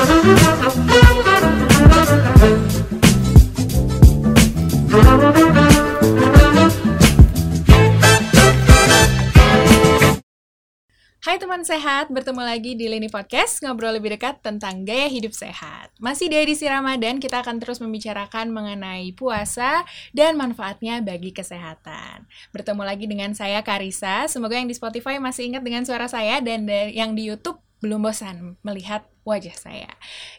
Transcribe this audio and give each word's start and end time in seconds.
Hai 0.00 0.08
teman 11.36 11.60
sehat, 11.68 12.08
bertemu 12.08 12.40
lagi 12.40 12.72
di 12.80 12.88
Lini 12.88 13.12
Podcast, 13.12 13.60
ngobrol 13.60 14.00
lebih 14.00 14.16
dekat 14.16 14.40
tentang 14.40 14.88
gaya 14.88 15.04
hidup 15.04 15.36
sehat. 15.36 15.92
Masih 16.00 16.32
di 16.32 16.40
edisi 16.40 16.64
Ramadan, 16.64 17.20
kita 17.20 17.44
akan 17.44 17.60
terus 17.60 17.84
membicarakan 17.84 18.56
mengenai 18.56 19.12
puasa 19.12 19.84
dan 20.16 20.40
manfaatnya 20.40 21.04
bagi 21.04 21.36
kesehatan. 21.36 22.24
Bertemu 22.56 22.88
lagi 22.88 23.04
dengan 23.04 23.36
saya 23.36 23.60
Karisa, 23.60 24.24
semoga 24.32 24.56
yang 24.56 24.64
di 24.64 24.72
Spotify 24.72 25.20
masih 25.20 25.52
ingat 25.52 25.60
dengan 25.60 25.84
suara 25.84 26.08
saya 26.08 26.40
dan 26.40 26.64
yang 26.88 27.12
di 27.12 27.28
YouTube 27.28 27.60
belum 27.80 28.00
bosan 28.04 28.60
melihat 28.60 29.08
wajah 29.24 29.52
saya. 29.52 29.90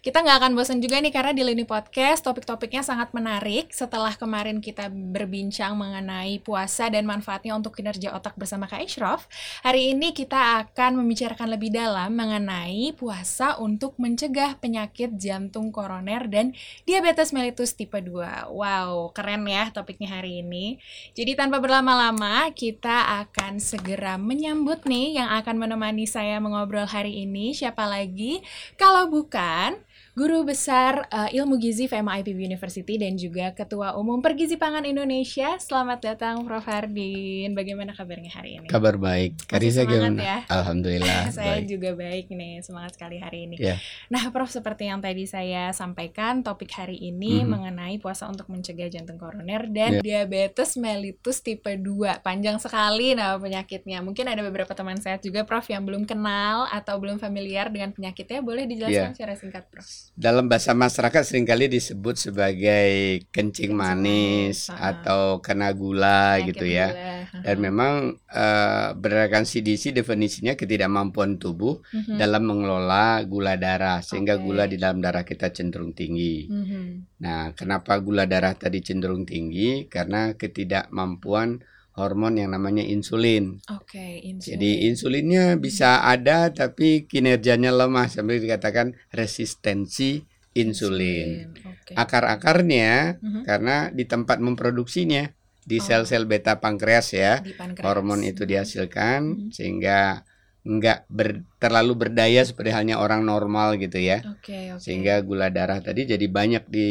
Kita 0.02 0.26
nggak 0.26 0.38
akan 0.42 0.52
bosan 0.58 0.82
juga 0.82 0.98
nih 0.98 1.14
karena 1.14 1.32
di 1.38 1.46
Lini 1.46 1.66
Podcast 1.70 2.26
topik-topiknya 2.26 2.82
sangat 2.82 3.14
menarik. 3.14 3.70
Setelah 3.70 4.18
kemarin 4.18 4.58
kita 4.58 4.90
berbincang 4.90 5.78
mengenai 5.78 6.42
puasa 6.42 6.90
dan 6.90 7.06
manfaatnya 7.06 7.54
untuk 7.54 7.78
kinerja 7.78 8.12
otak 8.18 8.34
bersama 8.36 8.66
Kak 8.66 8.82
Ishraf, 8.82 9.30
hari 9.62 9.94
ini 9.94 10.12
kita 10.18 10.66
akan 10.66 10.98
membicarakan 10.98 11.54
lebih 11.54 11.70
dalam 11.70 12.18
mengenai 12.18 12.98
puasa 12.98 13.62
untuk 13.62 13.96
mencegah 14.02 14.58
penyakit 14.58 15.14
jantung 15.16 15.70
koroner 15.70 16.26
dan 16.26 16.58
diabetes 16.90 17.30
mellitus 17.32 17.78
tipe 17.78 17.98
2. 18.02 18.50
Wow, 18.50 19.14
keren 19.14 19.46
ya 19.46 19.70
topiknya 19.70 20.18
hari 20.18 20.42
ini. 20.42 20.82
Jadi 21.14 21.38
tanpa 21.38 21.62
berlama-lama, 21.62 22.50
kita 22.54 23.26
akan 23.26 23.62
segera 23.62 24.18
menyambut 24.18 24.84
nih 24.90 25.22
yang 25.22 25.30
akan 25.38 25.62
menemani 25.62 26.10
saya 26.10 26.42
mengobrol 26.42 26.90
hari 26.90 27.24
ini. 27.24 27.54
Siapa 27.54 27.86
lagi? 27.86 28.42
Kalau 28.80 29.12
bukan, 29.12 29.76
Guru 30.12 30.44
Besar 30.44 31.08
uh, 31.08 31.32
Ilmu 31.32 31.56
Gizi 31.56 31.88
FEMA 31.88 32.20
IPB 32.20 32.44
University 32.44 33.00
dan 33.00 33.16
juga 33.16 33.56
Ketua 33.56 33.96
Umum 33.96 34.20
Pergizi 34.20 34.60
Pangan 34.60 34.84
Indonesia. 34.84 35.56
Selamat 35.56 36.04
datang 36.04 36.44
Prof. 36.44 36.68
Hardin. 36.68 37.56
Bagaimana 37.56 37.96
kabarnya 37.96 38.28
hari 38.28 38.60
ini? 38.60 38.68
Kabar 38.68 39.00
baik. 39.00 39.40
Karisa 39.48 39.88
gimana? 39.88 40.20
Ya? 40.20 40.38
Alhamdulillah. 40.52 41.32
saya 41.40 41.64
baik. 41.64 41.72
juga 41.72 41.96
baik 41.96 42.28
nih, 42.28 42.60
semangat 42.60 43.00
sekali 43.00 43.24
hari 43.24 43.48
ini. 43.48 43.56
Yeah. 43.56 43.80
Nah, 44.12 44.28
Prof 44.36 44.52
seperti 44.52 44.92
yang 44.92 45.00
tadi 45.00 45.24
saya 45.24 45.72
sampaikan, 45.72 46.44
topik 46.44 46.76
hari 46.76 47.00
ini 47.00 47.40
mm 47.40 47.48
-hmm. 47.48 47.52
mengenai 47.56 47.96
puasa 48.04 48.28
untuk 48.28 48.52
mencegah 48.52 48.92
jantung 48.92 49.16
koroner 49.16 49.72
dan 49.72 50.04
yeah. 50.04 50.28
diabetes 50.28 50.76
mellitus 50.76 51.40
tipe 51.40 51.72
2. 51.72 52.20
Panjang 52.20 52.60
sekali 52.60 53.16
nama 53.16 53.40
penyakitnya. 53.40 54.04
Mungkin 54.04 54.28
ada 54.28 54.44
beberapa 54.44 54.76
teman 54.76 55.00
saya 55.00 55.16
juga 55.24 55.48
Prof 55.48 55.64
yang 55.72 55.88
belum 55.88 56.04
kenal 56.04 56.68
atau 56.68 57.00
belum 57.00 57.16
familiar 57.16 57.72
dengan 57.72 57.96
penyakitnya. 57.96 58.44
Boleh 58.44 58.68
dijelaskan 58.68 59.08
yeah. 59.08 59.16
secara 59.16 59.40
singkat, 59.40 59.72
Prof? 59.72 60.01
Dalam 60.12 60.52
bahasa 60.52 60.76
masyarakat 60.76 61.24
sering 61.24 61.48
kali 61.48 61.72
disebut 61.72 62.20
sebagai 62.20 63.24
kencing 63.32 63.74
manis 63.74 64.68
uh, 64.70 64.94
atau 64.94 65.40
kena 65.42 65.72
gula 65.72 66.38
gitu 66.44 66.68
ya. 66.68 66.92
Gula. 66.92 67.42
Dan 67.42 67.58
memang 67.64 67.94
uh, 68.30 68.94
berdasarkan 68.94 69.48
CDC 69.48 69.96
definisinya 69.96 70.60
ketidakmampuan 70.60 71.40
tubuh 71.40 71.80
uh 71.80 71.96
mhm. 71.96 72.04
-huh. 72.06 72.18
dalam 72.20 72.44
mengelola 72.44 73.24
gula 73.26 73.56
darah 73.56 74.04
sehingga 74.04 74.38
okay. 74.38 74.44
gula 74.44 74.64
di 74.68 74.78
dalam 74.78 75.02
darah 75.02 75.26
kita 75.26 75.50
cenderung 75.50 75.96
tinggi. 75.96 76.46
-huh. 76.46 77.02
Nah, 77.24 77.56
kenapa 77.58 77.98
gula 78.04 78.28
darah 78.28 78.54
tadi 78.54 78.84
cenderung 78.84 79.24
tinggi? 79.26 79.88
Karena 79.88 80.36
ketidakmampuan 80.36 81.64
hormon 81.96 82.40
yang 82.40 82.56
namanya 82.56 82.84
insulin. 82.84 83.60
Oke, 83.68 84.00
okay, 84.00 84.12
insulin. 84.24 84.52
Jadi 84.56 84.72
insulinnya 84.88 85.46
bisa 85.60 86.04
ada 86.08 86.52
tapi 86.56 87.04
kinerjanya 87.04 87.72
lemah 87.76 88.08
sampai 88.08 88.40
dikatakan 88.40 88.96
resistensi 89.12 90.24
insulin. 90.56 91.52
insulin. 91.52 91.68
Okay. 91.84 91.96
Akar-akarnya 92.00 93.20
uh 93.20 93.24
-huh. 93.24 93.44
karena 93.44 93.76
di 93.92 94.08
tempat 94.08 94.40
memproduksinya 94.40 95.28
di 95.62 95.78
oh. 95.78 95.84
sel-sel 95.84 96.26
beta 96.26 96.58
pankreas 96.64 97.14
ya, 97.14 97.44
pankreas. 97.60 97.84
hormon 97.84 98.24
itu 98.24 98.48
dihasilkan 98.48 99.22
uh 99.28 99.36
-huh. 99.36 99.52
sehingga 99.52 100.24
nggak 100.62 101.10
ber, 101.10 101.42
terlalu 101.58 102.08
berdaya 102.08 102.46
seperti 102.46 102.70
halnya 102.70 103.02
orang 103.02 103.26
normal 103.26 103.76
gitu 103.82 103.98
ya. 103.98 104.22
Okay, 104.40 104.72
okay. 104.72 104.80
Sehingga 104.80 105.20
gula 105.26 105.50
darah 105.50 105.82
tadi 105.82 106.06
jadi 106.06 106.26
banyak 106.30 106.70
di 106.70 106.90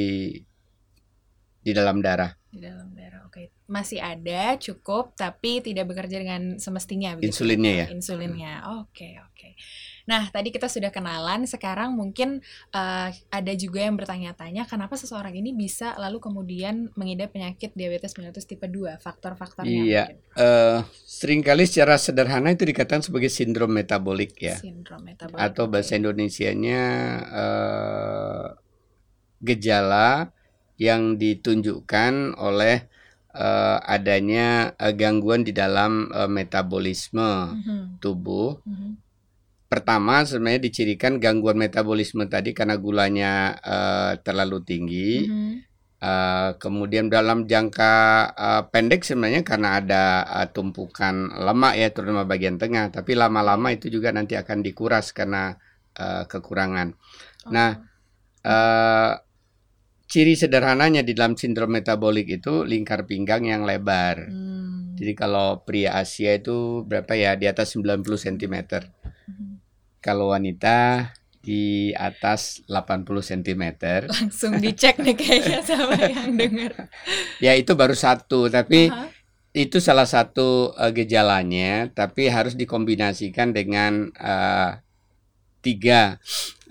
di 1.61 1.71
dalam 1.73 2.03
darah. 2.03 2.35
Di 2.51 2.59
dalam 2.59 2.91
darah. 2.93 3.20
Masih 3.71 4.03
ada, 4.03 4.59
cukup, 4.59 5.15
tapi 5.15 5.63
tidak 5.63 5.87
bekerja 5.87 6.19
dengan 6.19 6.59
semestinya. 6.59 7.15
Begitu? 7.15 7.31
Insulinnya 7.31 7.73
ya. 7.73 7.87
Insulinnya, 7.95 8.53
oke 8.83 8.91
okay, 8.91 9.13
oke. 9.23 9.31
Okay. 9.39 9.53
Nah, 10.11 10.27
tadi 10.27 10.51
kita 10.51 10.67
sudah 10.67 10.91
kenalan, 10.91 11.47
sekarang 11.47 11.95
mungkin 11.95 12.43
uh, 12.75 13.09
ada 13.31 13.53
juga 13.55 13.87
yang 13.87 13.95
bertanya-tanya, 13.95 14.67
kenapa 14.67 14.99
seseorang 14.99 15.39
ini 15.39 15.55
bisa 15.55 15.95
lalu 16.03 16.19
kemudian 16.19 16.91
mengidap 16.99 17.31
penyakit 17.31 17.71
diabetes 17.79 18.19
mellitus 18.19 18.43
tipe 18.43 18.67
2, 18.67 18.99
faktor-faktornya 18.99 19.71
Iya, 19.71 20.05
uh, 20.35 20.83
sering 21.07 21.47
kali 21.47 21.63
secara 21.63 21.95
sederhana 21.95 22.51
itu 22.51 22.67
dikatakan 22.67 23.07
sebagai 23.07 23.31
sindrom 23.31 23.71
metabolik 23.71 24.35
ya. 24.35 24.59
Sindrom 24.59 25.07
metabolik. 25.07 25.39
Atau 25.39 25.71
bahasa 25.71 25.95
Indonesianya 25.95 26.83
uh, 27.31 28.47
gejala 29.39 30.35
yang 30.75 31.21
ditunjukkan 31.23 32.35
oleh 32.35 32.89
uh, 33.35 33.79
adanya 33.85 34.75
uh, 34.79 34.93
gangguan 34.95 35.47
di 35.47 35.53
dalam 35.55 36.11
uh, 36.11 36.31
metabolisme 36.31 37.55
mm 37.55 37.61
-hmm. 37.63 37.83
tubuh. 38.03 38.59
Mm 38.65 38.75
-hmm 38.75 38.93
pertama 39.71 40.27
sebenarnya 40.27 40.67
dicirikan 40.67 41.23
gangguan 41.23 41.55
metabolisme 41.55 42.27
tadi 42.27 42.51
karena 42.51 42.75
gulanya 42.75 43.55
uh, 43.63 44.13
terlalu 44.19 44.67
tinggi. 44.67 45.31
Mm 45.31 45.31
-hmm. 45.31 45.53
uh, 46.03 46.51
kemudian 46.59 47.07
dalam 47.07 47.47
jangka 47.47 47.95
uh, 48.35 48.63
pendek 48.67 49.07
sebenarnya 49.07 49.47
karena 49.47 49.79
ada 49.79 50.05
uh, 50.27 50.49
tumpukan 50.51 51.39
lemak 51.39 51.79
ya 51.79 51.89
terutama 51.95 52.27
bagian 52.27 52.59
tengah, 52.59 52.91
tapi 52.91 53.15
lama-lama 53.15 53.71
itu 53.71 53.87
juga 53.87 54.11
nanti 54.11 54.35
akan 54.35 54.59
dikuras 54.67 55.15
karena 55.15 55.55
uh, 56.03 56.27
kekurangan. 56.27 56.99
Oh. 57.47 57.55
Nah, 57.55 57.79
uh, 58.43 59.23
ciri 60.11 60.35
sederhananya 60.35 61.07
di 61.07 61.15
dalam 61.15 61.39
sindrom 61.39 61.71
metabolik 61.71 62.27
itu 62.27 62.67
lingkar 62.67 63.07
pinggang 63.07 63.47
yang 63.47 63.63
lebar. 63.63 64.27
Hmm. 64.27 64.99
Jadi 64.99 65.15
kalau 65.15 65.63
pria 65.63 65.95
Asia 65.97 66.35
itu 66.35 66.83
berapa 66.83 67.15
ya 67.15 67.39
di 67.39 67.47
atas 67.47 67.79
90 67.79 68.03
cm. 68.03 68.57
Kalau 70.03 70.35
wanita 70.35 71.09
di 71.41 71.95
atas 71.97 72.61
80 72.69 73.07
cm. 73.07 73.65
Langsung 74.13 74.61
dicek 74.61 75.01
nih 75.01 75.17
kayaknya 75.17 75.61
sama 75.65 75.97
yang 75.97 76.37
dengar. 76.37 76.91
ya 77.45 77.57
itu 77.57 77.73
baru 77.73 77.97
satu, 77.97 78.53
tapi 78.53 78.93
uh 78.93 79.07
-huh. 79.07 79.09
itu 79.57 79.81
salah 79.81 80.05
satu 80.05 80.77
uh, 80.77 80.93
gejalanya, 80.93 81.89
tapi 81.97 82.29
harus 82.29 82.59
dikombinasikan 82.59 83.57
dengan 83.57 84.13
uh, 84.21 84.77
tiga 85.65 86.21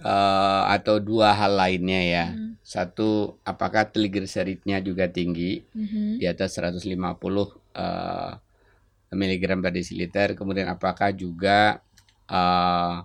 uh, 0.05 0.69
atau 0.69 1.01
dua 1.01 1.33
hal 1.33 1.57
lainnya 1.57 2.01
ya. 2.05 2.25
Hmm. 2.29 2.48
Satu, 2.69 3.41
apakah 3.41 3.89
triglyceridnya 3.89 4.77
juga 4.85 5.09
tinggi 5.09 5.65
hmm. 5.73 6.21
di 6.21 6.25
atas 6.29 6.61
150 6.61 6.85
uh, 6.93 8.33
miligram 9.17 9.57
per 9.57 9.73
desiliter. 9.73 10.37
Kemudian 10.37 10.69
apakah 10.69 11.09
juga 11.09 11.81
uh, 12.29 13.01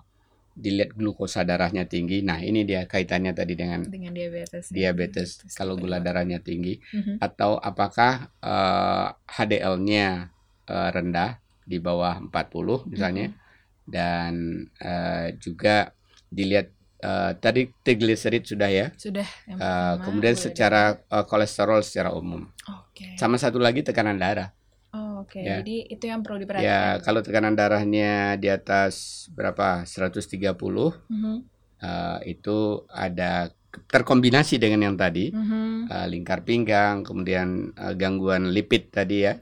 dilihat 0.55 0.93
glukosa 0.93 1.41
darahnya 1.41 1.89
tinggi. 1.89 2.21
Nah, 2.21 2.39
ini 2.45 2.61
dia 2.61 2.85
kaitannya 2.85 3.33
tadi 3.33 3.57
dengan 3.57 3.83
dengan 3.89 4.13
diabetes. 4.13 4.69
Ya. 4.69 4.93
Diabetes, 4.93 5.29
diabetes 5.43 5.57
kalau 5.57 5.75
gula 5.75 5.99
darahnya 5.99 6.39
tinggi 6.39 6.79
mm-hmm. 6.79 7.17
atau 7.19 7.59
apakah 7.59 8.31
uh, 8.39 9.11
eh, 9.11 9.33
HDL-nya 9.35 10.31
uh, 10.69 10.89
rendah 10.93 11.41
di 11.65 11.81
bawah 11.81 12.21
40 12.21 12.93
misalnya 12.93 13.33
mm-hmm. 13.33 13.89
dan 13.89 14.33
uh, 14.79 15.27
juga 15.41 15.91
dilihat 16.29 16.74
uh, 17.05 17.31
tadi 17.37 17.69
triglycerid 17.85 18.43
sudah 18.49 18.69
ya. 18.69 18.87
Sudah. 18.97 19.27
Uh, 19.45 20.01
kemudian 20.01 20.33
secara 20.33 20.97
uh, 21.13 21.23
kolesterol 21.23 21.85
secara 21.85 22.09
umum. 22.17 22.49
Okay. 22.91 23.13
Sama 23.21 23.37
satu 23.37 23.61
lagi 23.61 23.85
tekanan 23.85 24.17
darah. 24.17 24.49
Oh, 24.95 25.27
Oke, 25.27 25.43
okay. 25.43 25.43
ya. 25.43 25.59
jadi 25.59 25.91
itu 25.91 26.05
yang 26.07 26.23
perlu 26.23 26.39
diperhatikan. 26.39 26.71
Ya, 26.71 27.03
kalau 27.03 27.19
tekanan 27.19 27.51
darahnya 27.51 28.39
di 28.39 28.47
atas 28.47 29.27
berapa? 29.35 29.83
130, 29.83 30.39
mm 30.39 30.55
-hmm. 30.55 31.37
uh, 31.83 32.19
itu 32.23 32.87
ada 32.87 33.51
terkombinasi 33.91 34.55
dengan 34.55 34.87
yang 34.87 34.95
tadi, 34.95 35.35
mm 35.35 35.43
-hmm. 35.43 35.71
uh, 35.91 36.07
lingkar 36.07 36.47
pinggang, 36.47 37.03
kemudian 37.03 37.75
uh, 37.75 37.91
gangguan 37.91 38.55
lipid 38.55 38.87
tadi 38.87 39.27
ya, 39.27 39.35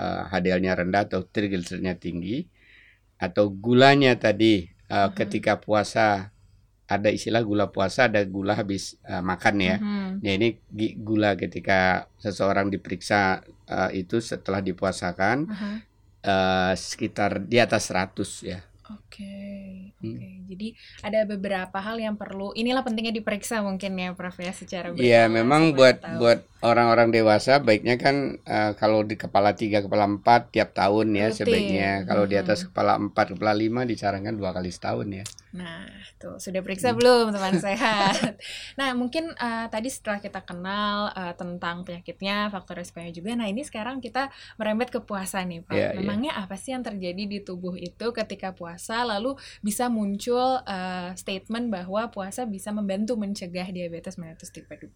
uh, 0.00 0.32
HDL-nya 0.32 0.72
rendah 0.72 1.04
atau 1.12 1.28
triglyceridnya 1.28 2.00
tinggi, 2.00 2.48
atau 3.20 3.52
gulanya 3.52 4.16
tadi 4.16 4.64
uh, 4.64 4.64
mm 4.64 4.96
-hmm. 4.96 5.12
ketika 5.12 5.60
puasa 5.60 6.32
ada 6.90 7.06
istilah 7.06 7.46
gula 7.46 7.70
puasa, 7.70 8.10
ada 8.10 8.18
gula 8.26 8.58
habis 8.58 8.98
uh, 9.06 9.22
makan 9.22 9.54
ya. 9.62 9.76
Mm-hmm. 9.78 10.10
Ya 10.26 10.32
ini 10.34 10.48
gula 10.98 11.38
ketika 11.38 12.10
seseorang 12.18 12.66
diperiksa 12.66 13.46
uh, 13.70 13.90
itu 13.94 14.18
setelah 14.18 14.58
dipuasakan 14.58 15.46
uh-huh. 15.46 15.76
uh, 16.26 16.72
sekitar 16.74 17.46
di 17.46 17.62
atas 17.62 17.94
100 17.94 18.18
ya. 18.42 18.60
Oke, 18.90 19.94
Hmm. 20.02 20.18
oke. 20.18 20.28
Jadi 20.50 20.68
ada 21.06 21.22
beberapa 21.22 21.78
hal 21.78 22.02
yang 22.02 22.18
perlu. 22.18 22.50
Inilah 22.58 22.82
pentingnya 22.82 23.14
diperiksa 23.14 23.62
mungkin 23.62 23.94
ya, 23.94 24.10
Prof 24.18 24.34
ya, 24.42 24.50
secara 24.50 24.90
Iya, 24.98 25.30
memang 25.30 25.78
buat 25.78 26.02
tahu. 26.02 26.18
buat 26.18 26.42
orang-orang 26.60 27.08
dewasa 27.10 27.58
baiknya 27.58 27.96
kan 27.96 28.16
eh, 28.44 28.72
kalau 28.76 29.00
di 29.02 29.16
kepala 29.16 29.56
tiga, 29.56 29.80
kepala 29.80 30.04
empat 30.04 30.52
tiap 30.52 30.76
tahun 30.76 31.12
ya 31.16 31.32
Rutin. 31.32 31.36
sebaiknya. 31.38 31.90
Kalau 32.04 32.24
di 32.28 32.36
atas 32.36 32.68
kepala 32.68 33.00
empat, 33.00 33.32
kepala 33.36 33.52
lima 33.56 33.82
disarankan 33.84 34.36
dua 34.36 34.52
kali 34.52 34.68
setahun 34.68 35.08
ya. 35.08 35.24
Nah, 35.50 35.82
tuh 36.14 36.38
sudah 36.38 36.62
periksa 36.62 36.92
Hmm. 36.92 36.98
belum 37.00 37.24
teman 37.34 37.58
sehat? 37.66 38.38
Nah, 38.78 38.94
mungkin 38.94 39.32
eh, 39.34 39.66
tadi 39.66 39.88
setelah 39.90 40.20
kita 40.20 40.44
kenal 40.44 41.10
eh, 41.10 41.34
tentang 41.34 41.82
penyakitnya, 41.82 42.52
faktor 42.54 42.78
resikonya 42.78 43.10
juga. 43.10 43.34
Nah, 43.34 43.48
ini 43.48 43.64
sekarang 43.64 43.98
kita 43.98 44.28
merembet 44.60 44.92
ke 44.94 45.00
puasa 45.02 45.42
nih, 45.42 45.64
Prof. 45.64 45.74
Iya, 45.74 45.86
iya. 45.90 45.98
Memangnya 45.98 46.32
apa 46.38 46.54
sih 46.54 46.70
yang 46.70 46.84
terjadi 46.84 47.24
di 47.26 47.38
tubuh 47.42 47.74
itu 47.74 48.12
ketika 48.12 48.52
puasa 48.54 49.02
lalu 49.02 49.34
bisa 49.64 49.88
muncul 49.88 50.60
eh, 50.68 51.10
statement 51.16 51.72
bahwa 51.72 52.12
puasa 52.12 52.44
bisa 52.46 52.70
membantu 52.70 53.16
mencegah 53.16 53.66
diabetes 53.72 54.20
mellitus 54.20 54.52
tipe 54.52 54.70
2? 54.76 54.86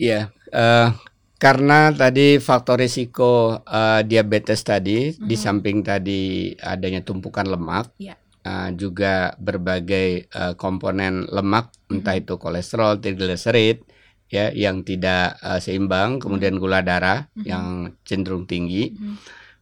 Iya, 0.00 0.32
eh, 0.48 0.88
karena 1.36 1.92
tadi 1.92 2.40
faktor 2.40 2.80
risiko 2.80 3.60
eh, 3.68 4.00
diabetes 4.08 4.64
tadi 4.64 5.12
di 5.12 5.36
Mhm. 5.36 5.42
samping 5.44 5.78
tadi 5.84 6.20
adanya 6.56 7.04
tumpukan 7.04 7.44
lemak, 7.44 7.92
Iya. 8.00 8.16
eh, 8.40 8.68
juga 8.80 9.36
berbagai 9.36 10.24
eh, 10.24 10.54
komponen 10.56 11.28
lemak, 11.28 11.68
entah 11.92 12.16
Mhm. 12.16 12.20
itu 12.24 12.34
kolesterol, 12.40 12.96
trigliserid, 13.04 13.84
ya 14.32 14.48
yang 14.56 14.80
tidak 14.88 15.36
eh, 15.44 15.60
seimbang, 15.60 16.16
kemudian 16.16 16.56
gula 16.56 16.80
darah 16.80 17.28
Mhm. 17.36 17.44
yang 17.44 17.66
cenderung 18.08 18.48
tinggi. 18.48 18.96
Mhm. 18.96 19.14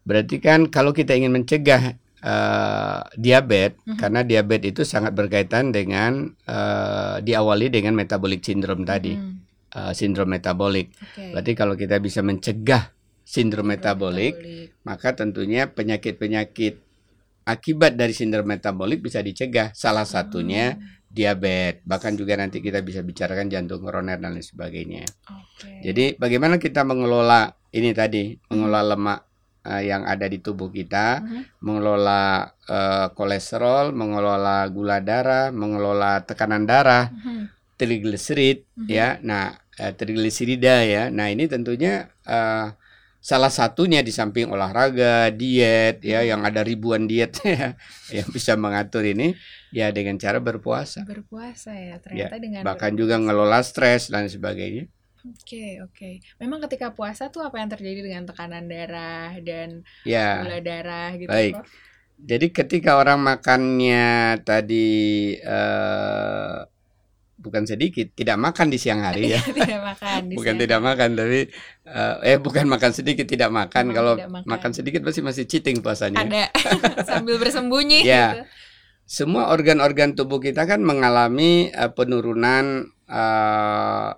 Berarti 0.06 0.38
kan 0.38 0.70
kalau 0.70 0.94
kita 0.94 1.18
ingin 1.18 1.34
mencegah 1.34 1.98
eh, 2.18 3.00
diabetes, 3.14 3.78
Mhm. 3.86 3.94
karena 3.94 4.20
diabetes 4.26 4.74
itu 4.74 4.82
sangat 4.82 5.14
berkaitan 5.14 5.70
dengan 5.70 6.34
eh, 6.50 7.22
diawali 7.22 7.70
dengan 7.70 7.94
metabolic 7.94 8.42
syndrome 8.42 8.82
tadi, 8.82 9.14
Mhm. 9.14 9.47
Eh, 9.70 9.92
sindrom 9.92 10.28
metabolik. 10.28 10.92
Oke. 10.96 11.32
Berarti 11.34 11.52
kalau 11.52 11.74
kita 11.74 11.98
bisa 11.98 12.20
mencegah 12.20 12.92
sindrom 13.24 13.68
metabolik, 13.68 14.34
Metabolik. 14.40 14.68
maka 14.84 15.08
tentunya 15.12 15.68
penyakit-penyakit 15.68 16.74
akibat 17.44 17.96
dari 17.96 18.12
sindrom 18.12 18.44
metabolik 18.44 19.00
bisa 19.00 19.20
dicegah. 19.20 19.72
Salah 19.72 20.04
satunya 20.04 20.76
Hmm, 20.76 20.84
diabetes, 21.08 21.80
bahkan 21.88 22.12
juga 22.12 22.36
nanti 22.36 22.60
kita 22.60 22.84
bisa 22.84 23.00
bicarakan 23.00 23.48
jantung 23.48 23.80
koroner 23.80 24.20
dan 24.20 24.36
lain 24.36 24.44
sebagainya. 24.44 25.04
Oke. 25.32 25.80
Jadi 25.80 26.04
bagaimana 26.20 26.60
kita 26.60 26.84
mengelola 26.84 27.48
ini 27.72 27.92
tadi, 27.96 28.36
mengelola 28.48 28.82
lemak 28.96 29.20
eh, 29.64 29.84
yang 29.84 30.04
ada 30.04 30.24
di 30.24 30.40
tubuh 30.40 30.68
kita, 30.68 31.20
Mhm. 31.20 31.40
mengelola 31.60 32.48
eh, 32.64 33.08
kolesterol, 33.12 33.92
mengelola 33.92 34.64
gula 34.68 35.00
darah, 35.00 35.48
mengelola 35.48 36.20
tekanan 36.24 36.64
darah, 36.64 37.08
Mhm. 37.12 37.57
Trigliserid 37.78 38.66
Mhm. 38.74 38.88
ya. 38.90 39.08
Nah, 39.22 39.54
eh, 39.78 39.92
trigliserida 39.94 40.82
ya. 40.84 41.08
Nah, 41.14 41.30
ini 41.30 41.46
tentunya 41.46 42.10
eh, 42.26 42.66
salah 43.18 43.50
satunya 43.50 44.00
di 44.02 44.12
samping 44.14 44.50
olahraga, 44.50 45.30
diet 45.34 46.02
ya 46.02 46.20
Mhm. 46.22 46.28
yang 46.34 46.40
ada 46.42 46.60
ribuan 46.66 47.06
diet 47.10 47.38
ya 47.46 47.78
yang 48.12 48.28
bisa 48.34 48.54
mengatur 48.58 49.02
ini 49.06 49.34
ya 49.74 49.90
dengan 49.94 50.18
cara 50.18 50.38
berpuasa. 50.42 51.06
Berpuasa 51.06 51.72
ya, 51.74 51.96
ternyata 52.02 52.36
dengan 52.42 52.62
Bahkan 52.66 52.92
juga 52.98 53.14
ngelola 53.18 53.62
stres 53.62 54.10
dan 54.10 54.26
sebagainya. 54.26 54.86
Oke, 55.28 55.82
oke. 55.82 56.10
Memang 56.38 56.62
ketika 56.70 56.94
puasa 56.94 57.26
tuh 57.28 57.42
apa 57.42 57.58
yang 57.58 57.68
terjadi 57.68 58.00
dengan 58.06 58.22
tekanan 58.24 58.64
darah 58.70 59.34
dan 59.42 59.82
Ya. 60.06 60.40
gula 60.46 60.58
darah 60.62 61.10
gitu, 61.18 61.28
baik. 61.28 61.54
Prof? 61.58 61.68
Jadi 62.18 62.46
ketika 62.50 62.98
orang 62.98 63.18
makannya 63.22 64.38
tadi 64.42 64.88
eh 65.38 66.56
bukan 67.38 67.64
sedikit, 67.64 68.10
tidak 68.12 68.34
makan 68.36 68.66
di 68.66 68.76
siang 68.76 68.98
hari 68.98 69.30
ya. 69.30 69.40
tidak 69.62 69.78
makan 69.80 70.20
di 70.26 70.34
bukan 70.34 70.54
siang 70.54 70.60
tidak 70.60 70.80
makan 70.82 71.08
tapi 71.14 71.40
eh, 71.86 72.14
eh 72.26 72.36
bukan 72.36 72.66
makan 72.66 72.90
sedikit 72.90 73.24
tidak 73.24 73.48
makan 73.48 73.84
Memang 73.86 73.96
kalau 73.96 74.12
tidak 74.18 74.30
makan. 74.34 74.48
makan 74.50 74.70
sedikit 74.74 75.00
pasti 75.00 75.20
masih 75.22 75.44
cheating 75.46 75.78
puasanya 75.78 76.18
Ada 76.20 76.44
sambil 77.08 77.38
bersembunyi 77.38 78.02
Ya. 78.02 78.26
gitu. 78.34 78.42
semua 79.08 79.48
organ-organ 79.48 80.12
tubuh 80.12 80.36
kita 80.38 80.66
kan 80.66 80.82
mengalami 80.82 81.70
eh, 81.70 81.88
penurunan 81.88 82.64
eh, 83.06 84.10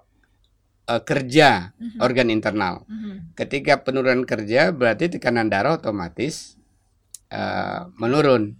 eh, 0.86 1.02
kerja 1.02 1.70
Mhm, 1.76 1.98
organ 2.00 2.28
internal 2.28 2.82
mhm. 2.84 3.36
ketika 3.36 3.80
penurunan 3.80 4.24
kerja 4.24 4.72
berarti 4.72 5.12
tekanan 5.12 5.46
darah 5.46 5.76
otomatis 5.76 6.56
eh, 7.28 7.80
menurun 7.94 8.56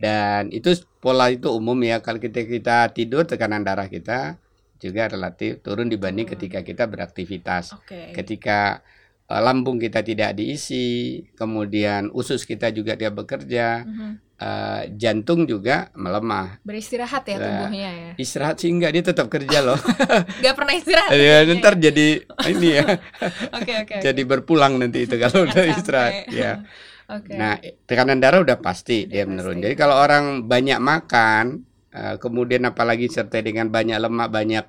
Dan 0.00 0.48
itu 0.48 0.72
pola 0.96 1.28
itu 1.28 1.48
umum 1.48 1.76
ya 1.80 2.00
kalau 2.00 2.16
kita 2.16 2.44
kita 2.44 2.88
tidur 2.90 3.24
tekanan 3.24 3.60
darah 3.60 3.86
kita 3.86 4.40
juga 4.76 5.06
relatif 5.06 5.60
turun 5.60 5.86
dibanding 5.86 6.24
Turun. 6.24 6.40
ketika 6.40 6.60
kita 6.60 6.88
beraktivitas 6.88 7.76
Oke. 7.76 8.12
ketika 8.12 8.80
eh, 9.26 9.38
lambung 9.38 9.78
kita 9.78 10.02
tidak 10.02 10.34
diisi, 10.34 11.20
kemudian 11.36 12.10
usus 12.10 12.42
kita 12.42 12.74
juga 12.74 12.98
dia 12.98 13.14
bekerja, 13.14 13.86
Mhm. 13.86 14.10
eh, 14.36 14.82
jantung 14.96 15.46
juga 15.46 15.86
melemah. 15.94 16.58
Beristirahat 16.66 17.22
ya 17.24 17.36
Ya. 17.36 17.44
tubuhnya 17.46 17.90
ya. 17.94 18.10
Istirahat 18.18 18.58
sih 18.58 18.74
enggak, 18.74 18.90
dia 18.90 19.04
tetap 19.06 19.30
kerja 19.30 19.62
loh. 19.62 19.78
Gak 20.42 20.54
pernah 20.58 20.74
istirahat. 20.74 21.14
ya, 21.14 21.46
ntar 21.46 21.78
jadi 21.78 22.26
ini 22.48 22.68
ya, 22.74 22.84
oke. 23.56 23.72
oke. 23.86 23.96
jadi 24.02 24.22
berpulang 24.26 24.82
nanti 24.82 25.06
itu 25.06 25.14
kalau 25.14 25.44
udah 25.46 25.62
istirahat. 25.68 26.26
Ya. 26.32 26.66
Oke. 27.10 27.34
Nah, 27.34 27.58
tekanan 27.84 28.22
darah 28.22 28.40
udah 28.40 28.58
pasti 28.58 29.02
Udah 29.02 29.10
dia 29.10 29.22
pasti. 29.22 29.30
menurun. 29.30 29.56
Jadi 29.58 29.74
kalau 29.74 29.96
orang 29.98 30.24
banyak 30.46 30.78
makan, 30.78 31.44
eh, 31.90 32.16
kemudian 32.16 32.62
apalagi 32.64 33.10
serta 33.10 33.42
dengan 33.42 33.66
banyak 33.66 33.98
lemak, 33.98 34.28
banyak 34.30 34.64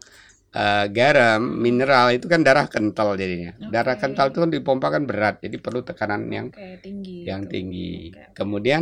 eh, 0.52 0.86
garam, 0.92 1.40
mineral 1.40 2.12
itu 2.12 2.28
kan 2.28 2.44
darah 2.44 2.68
kental 2.68 3.16
jadinya. 3.16 3.56
Darah 3.72 3.96
Oke. 3.96 4.04
kental 4.04 4.36
itu 4.36 4.44
kan 4.44 4.52
dipompakan 4.52 5.08
berat, 5.08 5.40
jadi 5.40 5.56
perlu 5.56 5.80
tekanan 5.80 6.28
yang 6.28 6.52
Oke, 6.52 6.76
tinggi. 6.84 7.24
yang 7.24 7.48
gitu. 7.48 7.52
tinggi. 7.56 7.94
Oke. 8.12 8.36
Kemudian 8.36 8.82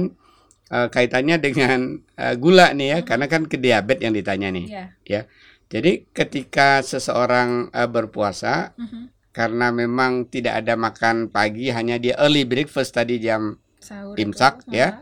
eh, 0.70 0.88
kaitannya 0.88 1.38
dengan 1.38 1.80
eh, 2.18 2.36
gula 2.38 2.74
nih 2.74 2.88
ya, 2.90 2.98
Mhm. 3.02 3.06
karena 3.06 3.26
kan 3.26 3.42
ke 3.46 3.58
diabetes 3.58 4.02
yang 4.02 4.16
ditanya 4.18 4.50
nih. 4.50 4.66
Iya. 5.06 5.22
Jadi 5.70 6.10
ketika 6.10 6.82
seseorang 6.82 7.70
eh, 7.70 7.86
berpuasa 7.86 8.74
Mhm. 8.74 9.19
Karena 9.30 9.70
memang 9.70 10.26
tidak 10.28 10.66
ada 10.66 10.74
makan 10.76 11.30
pagi, 11.30 11.70
hanya 11.70 12.02
dia 12.02 12.18
early 12.18 12.44
breakfast 12.44 12.98
tadi 12.98 13.22
jam 13.22 13.56
Sahur 13.80 14.18
Imsak, 14.20 14.68
itu, 14.68 14.76
ya. 14.76 15.00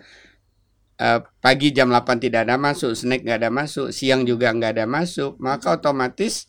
eh, 0.97 1.19
pagi 1.41 1.69
jam 1.74 1.89
8 1.89 2.18
tidak 2.21 2.45
ada 2.45 2.57
masuk, 2.57 2.94
snack 2.94 3.21
nggak 3.25 3.39
ada 3.41 3.51
masuk, 3.53 3.89
siang 3.94 4.25
juga 4.25 4.51
nggak 4.53 4.71
ada 4.77 4.85
masuk, 4.85 5.38
maka 5.39 5.77
otomatis 5.77 6.45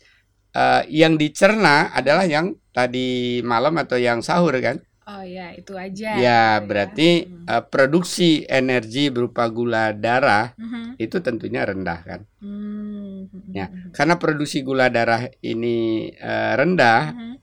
eh, 0.57 0.83
yang 0.89 1.21
dicerna 1.21 1.93
adalah 1.93 2.25
yang 2.25 2.57
tadi 2.73 3.39
malam 3.45 3.77
atau 3.77 4.01
yang 4.01 4.25
sahur 4.25 4.57
kan? 4.59 4.81
Oh 5.09 5.25
ya, 5.25 5.57
itu 5.57 5.73
aja. 5.73 6.21
Ya, 6.21 6.43
gitu 6.61 6.69
berarti 6.69 7.09
Hmm. 7.25 7.45
eh, 7.49 7.65
produksi 7.65 8.45
energi 8.45 9.09
berupa 9.09 9.49
gula 9.49 9.93
darah 9.97 10.53
Mhm. 10.57 11.01
itu 11.01 11.17
tentunya 11.25 11.65
rendah 11.65 12.01
kan. 12.05 12.21
Hmm. 12.41 13.29
Ya. 13.53 13.73
Karena 13.97 14.21
produksi 14.21 14.61
gula 14.61 14.93
darah 14.93 15.29
ini 15.41 16.09
eh, 16.13 16.53
rendah, 16.57 17.13
Mhm. 17.17 17.38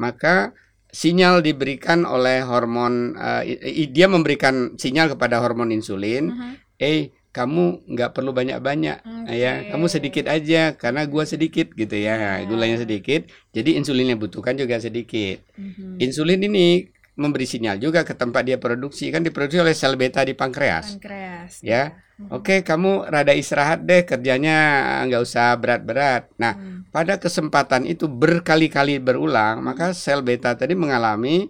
Maka 0.00 0.56
sinyal 0.90 1.44
diberikan 1.44 2.02
oleh 2.02 2.42
hormon 2.42 3.14
i- 3.46 3.92
dia 3.92 4.08
memberikan 4.10 4.74
sinyal 4.74 5.12
kepada 5.14 5.38
hormon 5.38 5.70
insulin, 5.70 6.34
Mhm. 6.34 6.52
"Eh, 6.80 7.14
kamu 7.30 7.86
nggak 7.86 8.10
perlu 8.10 8.34
banyak-banyak 8.34 9.06
Oke. 9.06 9.38
ya, 9.38 9.70
kamu 9.70 9.86
sedikit 9.86 10.26
aja 10.26 10.74
karena 10.74 11.06
gua 11.06 11.22
sedikit 11.22 11.70
gitu 11.78 11.94
ya. 11.94 12.18
Ya. 12.18 12.32
Gulanya 12.42 12.82
sedikit, 12.82 13.30
jadi 13.54 13.78
insulin 13.78 14.10
yang 14.10 14.18
butuhkan 14.18 14.58
juga 14.58 14.82
sedikit." 14.82 15.46
Mhm. 15.54 16.02
Insulin 16.02 16.42
ini 16.42 16.90
memberi 17.14 17.44
sinyal 17.46 17.76
juga 17.78 18.02
ke 18.02 18.16
tempat 18.16 18.48
dia 18.48 18.56
produksi 18.56 19.12
kan 19.12 19.20
diproduksi 19.22 19.60
oleh 19.60 19.76
sel 19.76 19.94
beta 19.94 20.24
di 20.26 20.32
pankreas. 20.34 20.96
Pankreas. 20.98 21.60
Ya. 21.62 22.00
Mhm. 22.18 22.34
Oke, 22.34 22.66
kamu 22.66 23.06
rada 23.12 23.30
istirahat 23.36 23.84
deh, 23.86 24.02
kerjanya 24.02 24.58
nggak 25.06 25.22
usah 25.22 25.54
berat-berat. 25.54 26.32
Nah, 26.40 26.56
Hmm. 26.56 26.79
Pada 26.90 27.16
kesempatan 27.16 27.86
itu 27.86 28.06
berkali-kali 28.06 28.98
berulang, 28.98 29.62
maka 29.62 29.94
sel 29.94 30.20
beta 30.20 30.54
tadi 30.54 30.74
mengalami 30.74 31.48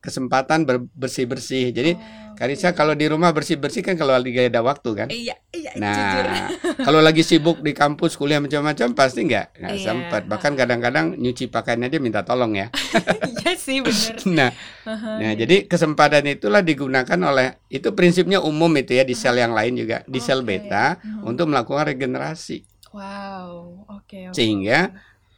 kesempatan 0.00 0.64
ber- 0.64 0.88
bersih-bersih. 0.96 1.72
Jadi, 1.76 1.92
Oh, 1.96 2.32
Karisa 2.40 2.72
kalau 2.72 2.96
di 2.96 3.04
rumah 3.04 3.36
bersih-bersih 3.36 3.84
kan 3.84 4.00
kalau 4.00 4.16
lagi 4.16 4.32
ada 4.32 4.64
waktu 4.64 4.90
kan. 4.96 5.08
Iya, 5.12 5.36
iya, 5.52 5.76
jujur. 5.76 6.24
Nah, 6.24 6.48
kalau 6.88 7.04
lagi 7.04 7.20
sibuk 7.20 7.60
di 7.60 7.76
kampus 7.76 8.16
kuliah 8.16 8.40
macam-macam 8.40 8.96
pasti 8.96 9.28
nggak 9.28 9.60
nggak 9.60 9.76
Iya. 9.76 9.84
sempat. 9.84 10.22
Bahkan 10.24 10.56
kadang-kadang 10.56 11.20
nyuci 11.20 11.52
pakaiannya 11.52 11.92
dia 11.92 12.00
minta 12.00 12.24
tolong 12.24 12.56
ya. 12.56 12.72
Iya 13.44 13.52
sih 13.60 13.84
bener. 13.84 14.16
Nah. 14.40 14.50
Nah, 15.20 15.32
jadi 15.36 15.68
kesempatan 15.68 16.24
itulah 16.32 16.64
digunakan 16.64 17.18
oleh 17.20 17.60
itu 17.68 17.92
prinsipnya 17.92 18.40
umum 18.40 18.72
itu 18.80 18.96
ya 18.96 19.04
di 19.04 19.12
sel 19.12 19.36
yang 19.36 19.52
lain 19.52 19.76
juga 19.76 20.00
di 20.08 20.16
sel 20.16 20.40
Oke. 20.40 20.48
beta 20.48 20.96
Mhm. 20.96 21.28
untuk 21.28 21.44
melakukan 21.52 21.92
regenerasi. 21.92 22.64
Wow, 22.96 23.84
oke, 24.10 24.34
Sehingga 24.34 24.90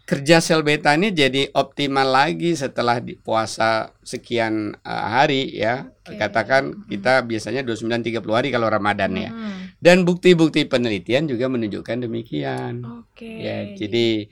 kerja 0.03 0.43
sel 0.43 0.67
beta 0.67 0.93
ini 0.99 1.15
jadi 1.15 1.49
optimal 1.55 2.05
lagi 2.05 2.53
setelah 2.59 2.99
di 2.99 3.15
puasa 3.15 3.95
sekian 4.03 4.75
uh, 4.83 5.07
hari 5.09 5.53
ya. 5.55 5.89
Oke. 6.03 6.19
Katakan 6.19 6.85
kita 6.91 7.23
biasanya 7.23 7.63
29 7.63 8.11
30 8.11 8.21
hari 8.33 8.49
kalau 8.51 8.67
Ramadan 8.69 9.13
ya. 9.15 9.31
Mhm. 9.31 9.79
Dan 9.79 10.03
bukti-bukti 10.03 10.67
penelitian 10.67 11.31
juga 11.31 11.47
menunjukkan 11.49 12.07
demikian. 12.07 12.83
Oke. 12.83 13.31
Ya, 13.41 13.73
jadi 13.73 14.27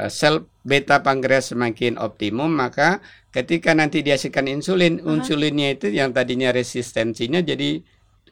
uh, 0.00 0.10
sel 0.10 0.48
beta 0.64 1.04
pankreas 1.04 1.52
semakin 1.52 2.00
optimum 2.00 2.52
maka 2.52 3.04
ketika 3.32 3.76
nanti 3.76 4.02
dihasilkan 4.02 4.48
insulin, 4.48 5.00
Aha. 5.00 5.20
insulinnya 5.20 5.76
itu 5.76 5.92
yang 5.92 6.10
tadinya 6.10 6.50
resistensinya 6.50 7.44
jadi 7.44 7.84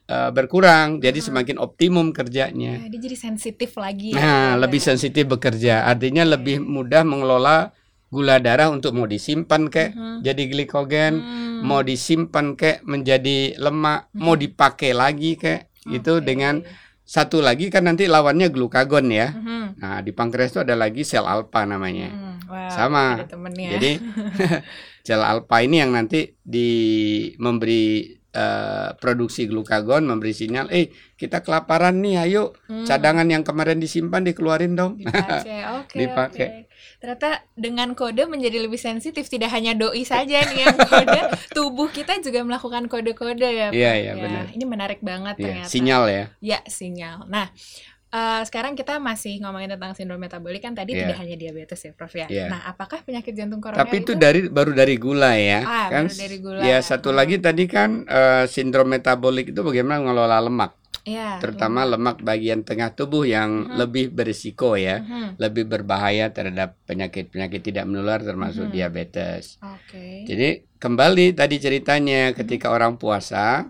uh, 0.09 0.31
berkurang, 0.33 0.99
jadi 0.99 1.21
semakin 1.21 1.57
optimum 1.57 2.11
kerjanya. 2.11 2.81
Ya, 2.81 2.89
dia 2.89 3.01
jadi 3.01 3.17
sensitif 3.17 3.77
lagi. 3.77 4.13
ya, 4.13 4.19
Nah, 4.19 4.49
Dok, 4.53 4.67
lebih 4.67 4.81
ya. 4.81 4.87
sensitif 4.89 5.25
bekerja. 5.25 5.75
Artinya 5.85 6.25
lebih 6.25 6.59
mudah 6.59 7.05
mengelola 7.05 7.77
gula 8.09 8.41
darah 8.41 8.73
untuk 8.73 8.97
mau 8.97 9.05
disimpan 9.05 9.69
kayak 9.69 9.93
Mhm. 9.93 10.19
jadi 10.25 10.43
glikogen, 10.49 11.13
Hmm. 11.21 11.61
mau 11.61 11.85
disimpan 11.85 12.57
kayak 12.57 12.81
menjadi 12.83 13.61
lemak, 13.61 14.09
mau 14.17 14.33
Mhm. 14.33 14.43
dipakai 14.43 14.97
lagi 14.97 15.37
kayak 15.37 15.69
gitu 15.85 16.19
Oke. 16.19 16.25
dengan 16.25 16.65
satu 17.05 17.41
lagi 17.41 17.69
kan 17.69 17.85
nanti 17.85 18.05
lawannya 18.05 18.49
glukagon 18.49 19.13
ya. 19.13 19.33
Mhm. 19.33 19.77
Nah, 19.77 20.01
di 20.01 20.13
pankreas 20.13 20.53
itu 20.53 20.61
ada 20.61 20.73
lagi 20.73 21.05
sel 21.05 21.25
alfa 21.25 21.65
namanya. 21.65 22.09
Mhm. 22.09 22.33
Wah, 22.49 22.73
Sama. 22.73 23.05
Jadi 23.55 24.01
sel 25.07 25.21
alfa 25.21 25.57
ini 25.61 25.77
yang 25.77 25.93
nanti 25.93 26.33
di 26.41 26.69
memberi 27.37 28.17
eh, 28.31 28.89
produksi 28.95 29.45
glukagon, 29.45 30.05
memberi 30.05 30.31
sinyal, 30.31 30.69
eh 30.69 30.89
kita 31.15 31.41
kelaparan 31.41 31.99
nih, 31.99 32.23
ayo 32.23 32.53
Hmm. 32.67 32.85
cadangan 32.85 33.25
yang 33.25 33.41
kemarin 33.41 33.77
disimpan 33.77 34.21
dikeluarin 34.23 34.73
dong. 34.73 34.97
dipakai. 34.97 35.65
Oke, 35.81 35.97
Dipakai. 35.99 36.49
oke. 36.49 36.69
Ternyata 36.99 37.31
dengan 37.55 37.93
kode 37.93 38.27
menjadi 38.27 38.61
lebih 38.61 38.77
sensitif, 38.77 39.27
tidak 39.27 39.49
hanya 39.51 39.73
doi 39.73 40.03
saja 40.03 40.45
nih 40.45 40.61
yang 40.63 40.77
kode, 40.77 41.21
tubuh 41.57 41.89
kita 41.89 42.19
juga 42.19 42.43
melakukan 42.43 42.87
kode-kode 42.87 43.49
ya. 43.49 43.69
Iya, 43.71 43.93
iya, 43.95 44.13
Ya, 44.13 44.13
benar. 44.15 44.45
Ini 44.51 44.65
menarik 44.65 45.01
banget 45.01 45.35
Iya, 45.37 45.45
ternyata. 45.45 45.71
sinyal 45.71 46.03
ya. 46.07 46.25
Ya, 46.39 46.59
sinyal. 46.65 47.25
Nah, 47.27 47.49
eh, 48.09 48.43
sekarang 48.43 48.73
kita 48.73 48.97
masih 48.99 49.41
ngomongin 49.41 49.77
tentang 49.77 49.93
sindrom 49.93 50.17
metabolik 50.17 50.61
kan 50.61 50.73
tadi 50.73 50.93
Iya. 50.93 51.05
tidak 51.05 51.17
hanya 51.21 51.37
diabetes 51.37 51.81
ya, 51.81 51.93
Prof 51.93 52.13
ya. 52.13 52.27
Iya. 52.27 52.49
Nah, 52.49 52.61
apakah 52.67 53.05
penyakit 53.05 53.33
jantung 53.33 53.61
koroner 53.61 53.85
Tapi 53.85 53.97
itu 54.01 54.13
dari 54.15 54.49
baru 54.49 54.73
dari 54.73 54.97
gula 54.97 55.33
ya, 55.37 55.61
Ah, 55.63 55.87
kan? 55.89 56.09
baru 56.09 56.17
dari 56.17 56.37
gula. 56.39 56.63
Ya 56.63 56.79
satu 56.81 57.11
lagi 57.11 57.37
tadi 57.39 57.65
kan 57.65 58.05
eh, 58.05 58.45
sindrom 58.47 58.89
metabolik 58.89 59.53
itu 59.53 59.61
bagaimana 59.61 60.01
mengelola 60.01 60.41
lemak, 60.41 60.73
Iya, 61.05 61.37
terutama 61.39 61.85
lemak 61.85 62.21
bagian 62.21 62.61
tengah 62.63 62.93
tubuh 62.93 63.25
yang 63.25 63.65
Mhm. 63.65 63.77
lebih 63.77 64.05
berisiko 64.11 64.77
ya, 64.77 65.01
Mhm. 65.01 65.37
lebih 65.37 65.65
berbahaya 65.65 66.29
terhadap 66.29 66.77
penyakit-penyakit 66.85 67.61
tidak 67.63 67.85
menular 67.85 68.21
termasuk 68.21 68.69
Mhm. 68.69 68.73
diabetes. 68.73 69.57
Oke. 69.61 70.25
Jadi 70.25 70.49
kembali 70.77 71.33
tadi 71.33 71.57
ceritanya 71.59 72.33
ketika 72.33 72.69
orang 72.69 72.97
puasa 72.97 73.69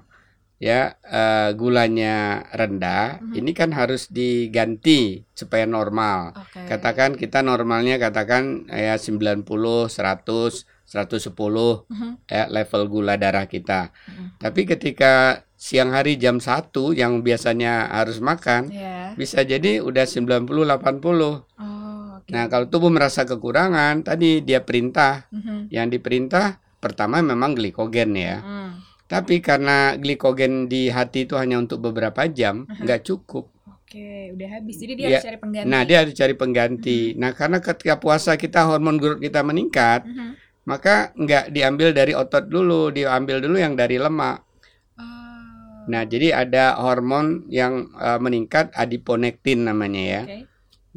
ya 0.59 0.99
eh, 1.01 1.55
gulanya 1.55 2.43
rendah, 2.51 3.23
Mhm. 3.23 3.35
ini 3.35 3.51
kan 3.55 3.71
harus 3.71 4.11
diganti 4.11 5.23
supaya 5.31 5.65
normal. 5.65 6.35
Oke. 6.35 6.67
Katakan 6.67 7.15
kita 7.15 7.41
normalnya 7.41 7.97
katakan 7.97 8.67
ya 8.67 8.99
90, 8.99 9.87
100, 9.87 10.67
110 10.83 11.87
Mhm. 11.87 12.27
ya 12.27 12.51
level 12.51 12.83
gula 12.87 13.15
darah 13.15 13.47
kita. 13.47 13.95
Mhm. 14.05 14.27
Tapi 14.39 14.61
ketika 14.65 15.13
siang 15.55 15.91
hari 15.91 16.15
jam 16.17 16.39
1 16.39 16.91
yang 16.91 17.23
biasanya 17.23 17.91
harus 17.91 18.19
makan 18.19 18.71
Ya. 18.71 19.15
bisa 19.15 19.43
jadi 19.43 19.79
udah 19.79 20.07
90 20.07 20.63
80. 20.67 21.47
Oh, 21.59 22.19
oke. 22.19 22.31
Nah, 22.31 22.47
kalau 22.47 22.67
tubuh 22.67 22.91
merasa 22.91 23.23
kekurangan 23.23 24.03
tadi 24.03 24.39
dia 24.41 24.63
perintah. 24.63 25.27
Mhm. 25.31 25.71
Yang 25.71 25.99
diperintah 25.99 26.47
pertama 26.79 27.19
memang 27.21 27.55
glikogen 27.55 28.15
ya. 28.15 28.39
Mhm. 28.43 28.71
Tapi 29.09 29.41
karena 29.41 29.97
glikogen 29.97 30.69
di 30.69 30.93
hati 30.93 31.25
itu 31.25 31.33
hanya 31.35 31.57
untuk 31.57 31.81
beberapa 31.81 32.29
jam, 32.29 32.69
nggak 32.69 33.09
cukup. 33.09 33.49
Oke, 33.65 34.37
udah 34.37 34.61
habis. 34.61 34.77
Jadi 34.85 34.93
dia 35.01 35.07
Iya. 35.09 35.13
harus 35.17 35.25
cari 35.25 35.39
pengganti. 35.41 35.69
Nah, 35.73 35.81
dia 35.89 35.97
harus 36.05 36.13
cari 36.13 36.35
pengganti. 36.37 37.01
Nah, 37.17 37.31
karena 37.33 37.59
ketika 37.59 37.97
puasa 37.97 38.37
kita 38.37 38.69
hormon 38.69 39.01
growth 39.01 39.25
kita 39.25 39.41
meningkat, 39.41 40.05
Mhm. 40.05 40.37
maka 40.69 41.17
nggak 41.17 41.49
diambil 41.49 41.97
dari 41.97 42.13
otot 42.13 42.45
dulu, 42.45 42.93
diambil 42.93 43.41
dulu 43.41 43.57
yang 43.57 43.73
dari 43.73 43.97
lemak. 43.97 44.45
Oh. 45.01 45.89
Nah, 45.89 46.05
jadi 46.05 46.37
ada 46.37 46.77
hormon 46.77 47.49
yang 47.49 47.89
eh, 47.97 48.21
meningkat 48.21 48.77
adiponektin 48.77 49.65
namanya 49.65 50.03
ya. 50.05 50.23
Oke. 50.29 50.39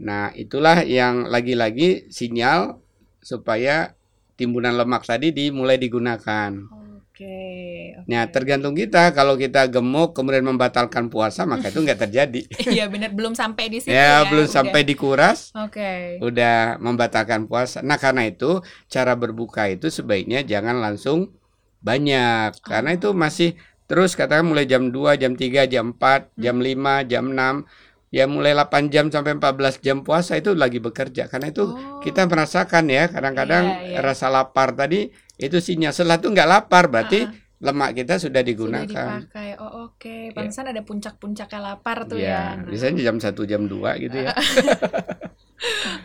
Nah, 0.04 0.36
itulah 0.36 0.84
yang 0.84 1.32
lagi-lagi 1.32 2.12
sinyal 2.12 2.76
supaya 3.24 3.96
timbunan 4.36 4.76
lemak 4.76 5.08
tadi 5.08 5.32
dimulai 5.32 5.80
digunakan. 5.80 6.52
Oke. 7.22 8.02
Nah, 8.10 8.26
tergantung 8.34 8.74
kita. 8.74 9.14
Kalau 9.14 9.38
kita 9.38 9.70
gemuk 9.70 10.18
kemudian 10.18 10.42
membatalkan 10.42 11.06
puasa, 11.06 11.46
maka 11.46 11.70
itu 11.70 11.78
nggak 11.78 12.10
terjadi. 12.10 12.42
Iya 12.74 12.90
benar 12.90 13.14
belum 13.14 13.38
sampai 13.38 13.70
di 13.70 13.78
situ 13.78 13.94
ya, 13.94 14.26
ya. 14.26 14.30
belum 14.32 14.50
udah. 14.50 14.56
sampai 14.58 14.82
dikuras, 14.82 15.54
Oke. 15.54 16.18
udah 16.18 16.82
membatalkan 16.82 17.46
puasa. 17.46 17.86
Nah, 17.86 18.02
karena 18.02 18.26
itu 18.26 18.66
cara 18.90 19.14
berbuka 19.14 19.70
itu 19.70 19.94
sebaiknya 19.94 20.42
jangan 20.42 20.82
langsung 20.82 21.30
banyak. 21.80 22.58
Karena 22.66 22.90
Oh. 22.94 22.98
itu 22.98 23.10
masih 23.14 23.54
terus 23.86 24.18
katakan 24.18 24.48
mulai 24.48 24.66
jam 24.66 24.90
2, 24.90 25.14
jam 25.14 25.38
3, 25.38 25.70
jam 25.70 25.94
4, 25.94 26.34
jam 26.40 26.58
5, 26.58 27.06
jam 27.06 27.30
6, 27.30 27.68
ya 28.10 28.26
mulai 28.26 28.56
8 28.58 28.90
jam 28.90 29.14
sampai 29.14 29.36
14 29.38 29.78
jam 29.78 30.02
puasa 30.02 30.40
itu 30.40 30.58
lagi 30.58 30.82
bekerja. 30.82 31.30
Karena 31.30 31.54
itu 31.54 31.70
Oh. 31.70 32.02
kita 32.02 32.26
merasakan 32.26 32.90
ya 32.90 33.06
kadang-kadang 33.08 33.66
Iya, 33.86 33.86
iya. 33.94 34.00
rasa 34.02 34.26
lapar 34.28 34.74
tadi 34.74 35.12
itu 35.42 35.58
sinyal 35.58 35.92
setelah 35.92 36.22
itu 36.22 36.30
nggak 36.30 36.50
lapar 36.50 36.86
berarti 36.86 37.26
Ah, 37.26 37.34
lemak 37.62 37.94
kita 37.94 38.18
sudah 38.18 38.42
sudah 38.42 38.42
digunakan. 38.42 39.10
dipakai. 39.26 39.50
Oh, 39.62 39.90
oke. 39.90 40.34
Pantesan 40.34 40.70
ada 40.74 40.82
puncak-puncaknya 40.82 41.60
lapar 41.62 42.10
tuh 42.10 42.18
Ya, 42.18 42.58
ya. 42.58 42.66
Biasanya 42.66 43.02
jam 43.06 43.18
1 43.18 43.42
jam 43.46 43.62
2 43.66 44.02
gitu 44.02 44.18
ya. 44.18 44.34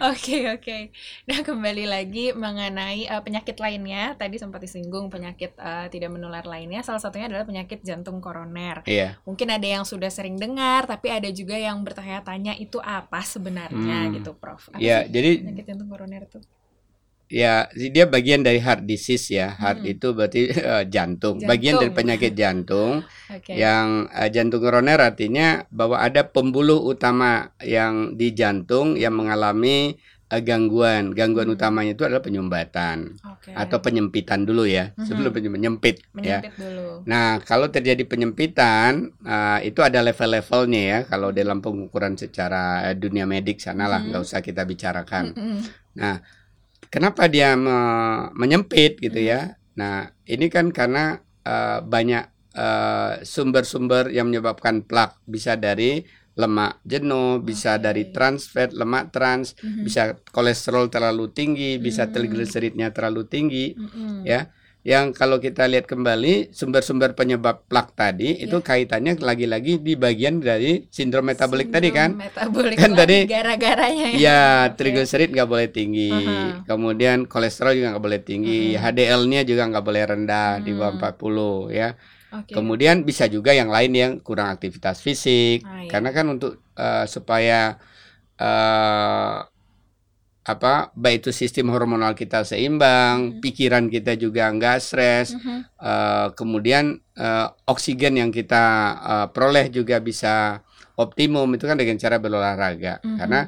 Oke, 0.04 0.44
oke. 0.52 0.92
Nah, 1.24 1.40
kembali 1.40 1.88
lagi 1.88 2.28
mengenai 2.36 3.08
eh, 3.08 3.22
penyakit 3.24 3.56
lainnya. 3.56 4.12
Tadi 4.12 4.36
sempat 4.36 4.60
disinggung 4.60 5.08
penyakit 5.08 5.56
eh, 5.56 5.86
tidak 5.88 6.12
menular 6.12 6.44
lainnya. 6.44 6.84
Salah 6.84 7.00
satunya 7.00 7.24
adalah 7.24 7.48
penyakit 7.48 7.80
jantung 7.80 8.20
koroner. 8.20 8.84
Iya. 8.84 9.16
Mungkin 9.24 9.48
ada 9.48 9.64
yang 9.64 9.88
sudah 9.88 10.12
sering 10.12 10.36
dengar, 10.36 10.84
tapi 10.84 11.08
ada 11.08 11.32
juga 11.32 11.56
yang 11.56 11.80
bertanya-tanya 11.80 12.52
itu 12.60 12.76
apa 12.84 13.24
sebenarnya 13.24 14.12
Hmm. 14.12 14.20
gitu, 14.20 14.36
Prof. 14.36 14.68
Apa 14.76 14.76
Ya, 14.76 15.08
sih 15.08 15.08
jadi 15.08 15.30
penyakit 15.40 15.64
jantung 15.64 15.88
koroner 15.88 16.28
itu? 16.28 16.38
Ya 17.26 17.66
dia 17.74 18.06
bagian 18.06 18.40
dari 18.40 18.58
heart 18.58 18.84
disease 18.84 19.30
ya. 19.30 19.52
Heart 19.52 19.82
Hmm. 19.82 19.92
itu 19.92 20.06
berarti 20.12 20.40
eh, 20.72 20.84
jantung. 20.86 21.42
Bagian 21.42 21.76
dari 21.76 21.90
Jantung. 21.90 21.96
penyakit 21.96 22.32
jantung 22.32 22.92
Oke. 23.34 23.52
yang 23.52 24.06
eh, 24.08 24.30
jantung 24.30 24.60
koroner 24.60 24.98
artinya 25.00 25.66
bahwa 25.68 25.98
ada 25.98 26.22
pembuluh 26.24 26.78
utama 26.80 27.50
yang 27.60 28.14
di 28.14 28.30
jantung 28.30 28.94
yang 28.94 29.12
mengalami 29.12 29.98
eh, 30.26 30.42
gangguan. 30.42 31.14
Gangguan 31.14 31.46
Hmm. 31.46 31.54
utamanya 31.54 31.94
itu 31.94 32.02
adalah 32.02 32.18
penyumbatan 32.18 33.14
Oke. 33.22 33.54
atau 33.54 33.78
penyempitan 33.78 34.42
dulu 34.42 34.66
ya. 34.66 34.90
Mhm. 34.94 35.06
Sebelum 35.06 35.30
penyem- 35.30 35.54
menyempit 35.54 35.96
ya. 36.14 36.42
menyempit 36.42 36.54
dulu. 36.58 37.06
Nah, 37.06 37.38
kalau 37.42 37.66
terjadi 37.66 38.02
penyempitan, 38.02 39.14
eh, 39.22 39.58
itu 39.66 39.82
ada 39.82 40.02
level-levelnya 40.02 40.82
ya. 40.82 40.98
Kalau 41.04 41.30
dalam 41.30 41.58
pengukuran 41.58 42.14
secara 42.14 42.90
dunia 42.94 43.22
medik 43.22 43.58
sana 43.58 43.86
lah, 43.86 44.02
Mhm. 44.02 44.06
nggak 44.10 44.22
usah 44.22 44.40
kita 44.40 44.62
bicarakan. 44.62 45.24
Mm-mm. 45.30 45.58
Kenapa 46.96 47.28
dia 47.28 47.52
me- 47.60 48.32
menyempit 48.32 48.96
gitu 48.96 49.20
ya? 49.20 49.52
Nah, 49.76 50.08
ini 50.24 50.48
kan 50.48 50.72
karena 50.72 51.20
eh, 51.44 51.78
banyak 51.84 52.24
eh, 52.56 53.12
sumber-sumber 53.20 54.08
yang 54.08 54.32
menyebabkan 54.32 54.80
plak. 54.80 55.20
Bisa 55.28 55.60
dari 55.60 56.00
lemak 56.40 56.80
jenuh, 56.88 57.44
bisa 57.44 57.76
dari 57.76 58.08
trans 58.16 58.48
fat, 58.48 58.72
lemak 58.72 59.12
trans, 59.12 59.52
Mhm. 59.60 59.84
bisa 59.84 60.02
kolesterol 60.32 60.88
terlalu 60.88 61.28
tinggi, 61.36 61.76
bisa 61.76 62.08
Hmm. 62.08 62.12
trigliseridnya 62.16 62.88
terlalu 62.96 63.28
tinggi. 63.28 63.76
Mm-mm. 63.76 64.24
ya 64.24 64.48
yang 64.86 65.10
kalau 65.10 65.36
kita 65.36 65.66
lihat 65.66 65.84
kembali 65.84 66.54
sumber-sumber 66.54 67.12
penyebab 67.12 67.66
plak 67.66 67.92
tadi 67.92 68.38
itu 68.38 68.54
Ya. 68.54 68.62
kaitannya 68.62 69.18
lagi-lagi 69.18 69.82
di 69.82 69.98
bagian 69.98 70.38
dari 70.38 70.86
sindrom 70.88 71.26
metabolik 71.26 71.68
tadi 71.68 71.90
kan 71.90 72.14
Metabolik 72.14 72.78
Kan 72.78 72.94
tadi- 72.94 73.26
gara-garanya 73.26 74.06
ya. 74.08 74.16
ya 74.16 74.42
trigliserid 74.70 75.34
nggak 75.34 75.50
boleh 75.50 75.66
tinggi 75.68 76.14
Aha. 76.14 76.62
kemudian 76.64 77.26
kolesterol 77.26 77.74
juga 77.74 77.88
nggak 77.92 78.04
boleh 78.04 78.20
tinggi 78.22 78.62
Mhm. 78.72 78.78
HDL-nya 78.78 79.40
juga 79.42 79.62
nggak 79.66 79.84
boleh 79.84 80.02
rendah 80.06 80.50
di 80.60 80.70
bawah 80.70 80.94
Hmm. 80.94 81.02
40 81.02 81.50
ya 81.68 81.88
Oke. 82.32 82.54
kemudian 82.54 83.02
bisa 83.02 83.26
juga 83.26 83.50
yang 83.50 83.66
lain 83.66 83.90
yang 83.90 84.12
kurang 84.20 84.48
aktivitas 84.48 85.02
fisik 85.02 85.66
Ah, 85.66 85.82
iya. 85.82 85.90
karena 85.90 86.10
kan 86.10 86.30
untuk 86.30 86.62
eh, 86.72 87.04
supaya 87.06 87.74
eh, 88.38 89.36
apa 90.46 90.94
baik 90.94 91.26
itu 91.26 91.30
sistem 91.34 91.74
hormonal 91.74 92.14
kita 92.14 92.46
seimbang, 92.46 93.34
Mhm. 93.34 93.42
pikiran 93.42 93.84
kita 93.90 94.14
juga 94.14 94.46
nggak 94.54 94.78
stres, 94.78 95.34
Mhm. 95.34 95.58
eh, 95.82 96.26
kemudian 96.38 97.02
eh, 97.18 97.48
oksigen 97.66 98.14
yang 98.20 98.30
kita 98.30 98.64
eh, 99.02 99.26
peroleh 99.34 99.66
juga 99.74 99.98
bisa 99.98 100.62
optimum 100.94 101.50
itu 101.58 101.66
kan 101.66 101.74
dengan 101.74 101.98
cara 101.98 102.22
berolahraga. 102.22 103.02
Mhm. 103.02 103.16
Karena 103.18 103.40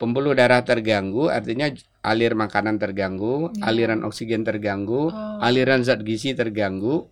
pembuluh 0.00 0.32
darah 0.32 0.64
terganggu 0.64 1.28
artinya 1.28 1.68
alir 2.06 2.32
makanan 2.38 2.80
terganggu, 2.80 3.50
Ya. 3.52 3.68
aliran 3.68 4.06
oksigen 4.06 4.46
terganggu, 4.46 5.10
Oh. 5.12 5.38
aliran 5.44 5.82
zat 5.84 6.00
gizi 6.06 6.32
terganggu. 6.32 7.10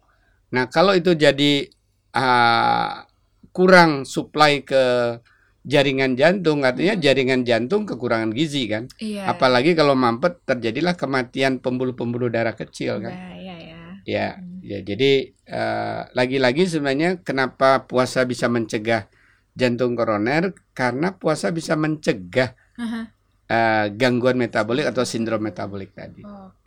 Nah, 0.55 0.71
kalau 0.73 0.95
itu 0.97 1.13
jadi 1.13 1.69
ah, 2.15 3.03
kurang 3.51 4.07
suplai 4.07 4.63
ke 4.63 5.19
jaringan 5.65 6.15
jantung, 6.15 6.61
artinya 6.63 6.95
jaringan 6.95 7.43
jantung 7.43 7.89
kekurangan 7.89 8.31
gizi 8.37 8.69
kan. 8.69 8.87
Iya. 9.01 9.33
Apalagi 9.33 9.73
kalau 9.73 9.97
mampet 9.97 10.45
terjadilah 10.45 10.95
kematian 10.95 11.59
pembuluh-pembuluh 11.59 12.29
darah 12.29 12.53
kecil 12.53 13.01
kan. 13.01 13.13
Bahaya 13.17 13.57
ya. 13.57 13.81
Ya, 14.05 14.27
Hmm. 14.37 14.61
ya 14.61 14.79
jadi 14.85 15.33
eh, 15.33 16.01
lagi-lagi 16.13 16.69
sebenarnya 16.69 17.25
kenapa 17.25 17.89
puasa 17.89 18.29
bisa 18.29 18.53
mencegah 18.53 19.09
jantung 19.57 19.97
koroner 19.97 20.53
karena 20.77 21.17
puasa 21.17 21.49
bisa 21.49 21.73
mencegah 21.73 22.53
Aha. 22.77 23.09
eh, 23.49 23.87
gangguan 23.97 24.37
metabolik 24.37 24.85
atau 24.85 25.09
sindrom 25.09 25.41
metabolik 25.41 25.97
tadi. 25.97 26.21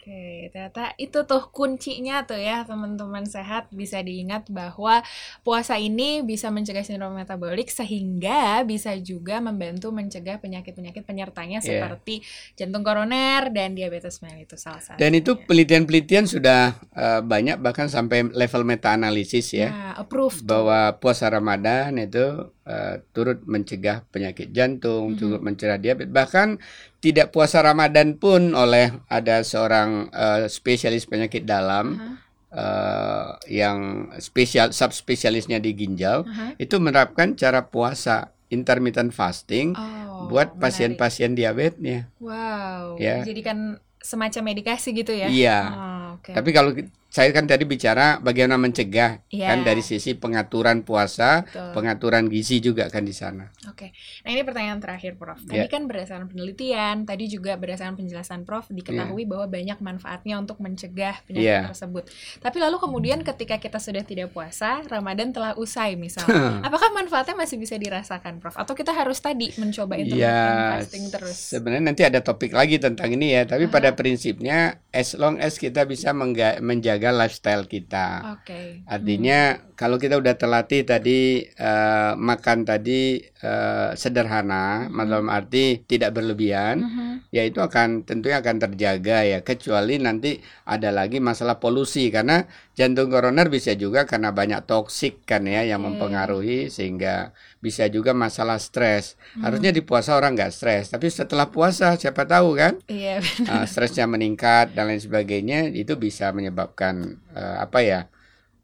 Oke, 0.08 0.48
ternyata 0.56 0.96
itu 0.96 1.20
tuh 1.28 1.52
kuncinya 1.52 2.24
tuh 2.24 2.40
ya 2.40 2.64
teman-teman 2.64 3.28
sehat 3.28 3.68
bisa 3.76 4.00
diingat 4.00 4.48
bahwa 4.48 5.04
puasa 5.44 5.76
ini 5.76 6.24
bisa 6.24 6.48
mencegah 6.48 6.80
sindrom 6.80 7.12
metabolik 7.12 7.68
sehingga 7.68 8.64
bisa 8.64 8.96
juga 8.96 9.44
membantu 9.44 9.92
mencegah 9.92 10.40
penyakit-penyakit 10.40 11.04
penyertanya 11.04 11.60
Iya. 11.60 11.84
seperti 11.84 12.24
jantung 12.56 12.88
koroner 12.88 13.52
dan 13.52 13.76
diabetes 13.76 14.24
mellitus 14.24 14.64
salah 14.64 14.80
satu. 14.80 14.96
Dan 14.96 15.12
itu 15.12 15.36
penelitian-penelitian 15.44 16.24
sudah 16.24 16.80
eh, 16.96 17.20
banyak 17.20 17.60
bahkan 17.60 17.92
sampai 17.92 18.32
level 18.32 18.64
meta 18.64 18.96
analisis 18.96 19.52
ya 19.52 19.68
Nah, 19.76 19.94
approved 20.00 20.48
bahwa 20.48 20.96
puasa 21.04 21.28
Ramadan 21.28 22.00
itu 22.00 22.48
eh, 22.68 23.00
turut 23.16 23.48
mencegah 23.48 24.04
penyakit 24.12 24.52
jantung, 24.52 25.16
Mhm. 25.16 25.18
turut 25.18 25.42
mencegah 25.42 25.80
diabetes. 25.80 26.12
Bahkan 26.12 26.60
tidak 27.00 27.32
puasa 27.32 27.64
Ramadan 27.64 28.20
pun 28.20 28.52
oleh 28.52 28.92
ada 29.08 29.40
seorang 29.42 30.12
eh, 30.12 30.52
spesialis 30.52 31.08
penyakit 31.08 31.48
dalam 31.48 31.96
Aha, 31.96 32.12
eh, 32.52 33.28
yang 33.56 34.12
spesial 34.20 34.76
subspesialisnya 34.76 35.58
di 35.58 35.72
ginjal 35.72 36.28
aha. 36.28 36.60
itu 36.60 36.76
menerapkan 36.78 37.34
cara 37.34 37.66
puasa 37.68 38.36
intermittent 38.48 39.12
fasting 39.12 39.76
Oh, 39.76 40.28
buat 40.28 40.56
pasien-pasien 40.60 41.36
diabetesnya. 41.36 42.08
Wow, 42.20 42.96
Ya. 43.00 43.24
jadikan 43.24 43.80
semacam 44.00 44.56
medikasi 44.56 44.96
gitu 44.96 45.12
ya? 45.12 45.28
Iya. 45.28 45.60
Oh, 45.68 46.06
oke. 46.20 46.32
Tapi 46.32 46.50
kalau 46.56 46.72
saya 47.08 47.32
kan 47.32 47.44
tadi 47.44 47.64
bicara 47.64 48.20
bagaimana 48.20 48.60
mencegah 48.60 49.24
Iya. 49.28 49.48
kan 49.50 49.64
dari 49.64 49.80
sisi 49.80 50.14
pengaturan 50.14 50.82
puasa, 50.82 51.42
Betul. 51.42 51.72
pengaturan 51.74 52.28
gizi 52.28 52.60
juga 52.60 52.88
kan 52.88 53.02
di 53.02 53.12
sana. 53.12 53.48
Oke, 53.66 53.96
nah 54.22 54.30
ini 54.30 54.42
pertanyaan 54.42 54.78
terakhir, 54.78 55.16
Prof. 55.16 55.40
Tadi 55.42 55.58
Ya. 55.58 55.68
kan 55.68 55.86
berdasarkan 55.86 56.28
penelitian, 56.28 57.04
tadi 57.04 57.26
juga 57.26 57.56
berdasarkan 57.56 57.96
penjelasan 57.96 58.44
Prof 58.44 58.68
diketahui 58.70 59.24
bahwa 59.24 59.48
banyak 59.48 59.80
manfaatnya 59.80 60.36
untuk 60.36 60.60
mencegah 60.60 61.24
penyakit 61.24 61.48
Iya. 61.48 61.62
tersebut. 61.68 62.04
Tapi 62.38 62.58
lalu 62.58 62.76
kemudian 62.78 63.20
ketika 63.22 63.56
kita 63.56 63.78
sudah 63.78 64.02
tidak 64.02 64.30
puasa, 64.30 64.84
Ramadan 64.84 65.32
telah 65.32 65.56
usai 65.56 65.96
misalnya, 65.96 66.28
apakah 66.68 66.92
manfaatnya 66.92 67.34
masih 67.34 67.56
bisa 67.56 67.76
dirasakan, 67.76 68.38
Prof? 68.38 68.54
Atau 68.54 68.74
kita 68.74 68.92
harus 68.92 69.18
tadi 69.18 69.50
mencoba 69.56 69.96
intermittent 69.96 70.28
Ya, 70.28 70.76
fasting 70.78 71.06
terus? 71.08 71.36
sebenarnya 71.36 71.86
nanti 71.86 72.04
ada 72.04 72.20
topik 72.20 72.52
lagi 72.52 72.78
tentang 72.78 73.10
ini 73.10 73.32
ya. 73.32 73.44
Tapi 73.44 73.66
Aha. 73.66 73.72
pada 73.72 73.90
prinsipnya, 73.92 74.58
as 74.90 75.14
long 75.14 75.38
as 75.38 75.56
kita 75.56 75.84
bisa 75.84 76.12
mengga- 76.12 76.60
menjaga 76.98 77.14
lifestyle 77.14 77.66
kita. 77.70 78.08
Oke. 78.42 78.82
Artinya 78.90 79.67
kalau 79.78 80.02
kita 80.02 80.18
udah 80.18 80.34
terlatih 80.36 80.82
tadi 80.84 81.46
eh, 81.46 82.12
makan 82.18 82.66
tadi 82.66 83.22
eh, 83.22 83.90
sederhana, 83.94 84.90
Mhm. 84.90 84.98
dalam 84.98 85.30
arti 85.30 85.86
tidak 85.86 86.18
berlebihan, 86.18 86.82
Mhm. 86.82 87.30
ya 87.30 87.46
itu 87.46 87.62
akan 87.62 88.02
tentunya 88.02 88.42
akan 88.42 88.58
terjaga 88.58 89.22
ya. 89.22 89.46
Kecuali 89.46 90.02
nanti 90.02 90.42
ada 90.66 90.90
lagi 90.90 91.22
masalah 91.22 91.62
polusi 91.62 92.10
karena 92.10 92.50
jantung 92.74 93.14
koroner 93.14 93.54
bisa 93.54 93.78
juga 93.78 94.10
karena 94.10 94.34
banyak 94.34 94.66
toksik 94.66 95.22
kan 95.30 95.46
ya 95.46 95.62
yang 95.62 95.86
Oke. 95.86 95.94
mempengaruhi 95.94 96.74
sehingga 96.74 97.38
bisa 97.62 97.86
juga 97.94 98.18
masalah 98.18 98.58
stres. 98.58 99.14
Hmm. 99.38 99.46
Harusnya 99.46 99.70
di 99.70 99.86
puasa 99.86 100.18
orang 100.18 100.34
nggak 100.34 100.54
stres, 100.58 100.90
tapi 100.90 101.14
setelah 101.14 101.54
puasa 101.54 101.94
siapa 101.94 102.26
tahu 102.26 102.58
kan 102.58 102.82
Iya, 102.90 103.22
uh, 103.46 103.66
stresnya 103.70 104.10
meningkat 104.10 104.74
dan 104.74 104.90
lain 104.90 104.98
sebagainya 104.98 105.70
itu 105.70 105.94
bisa 105.94 106.34
menyebabkan 106.34 107.22
uh, 107.38 107.62
apa 107.62 107.86
ya 107.86 108.02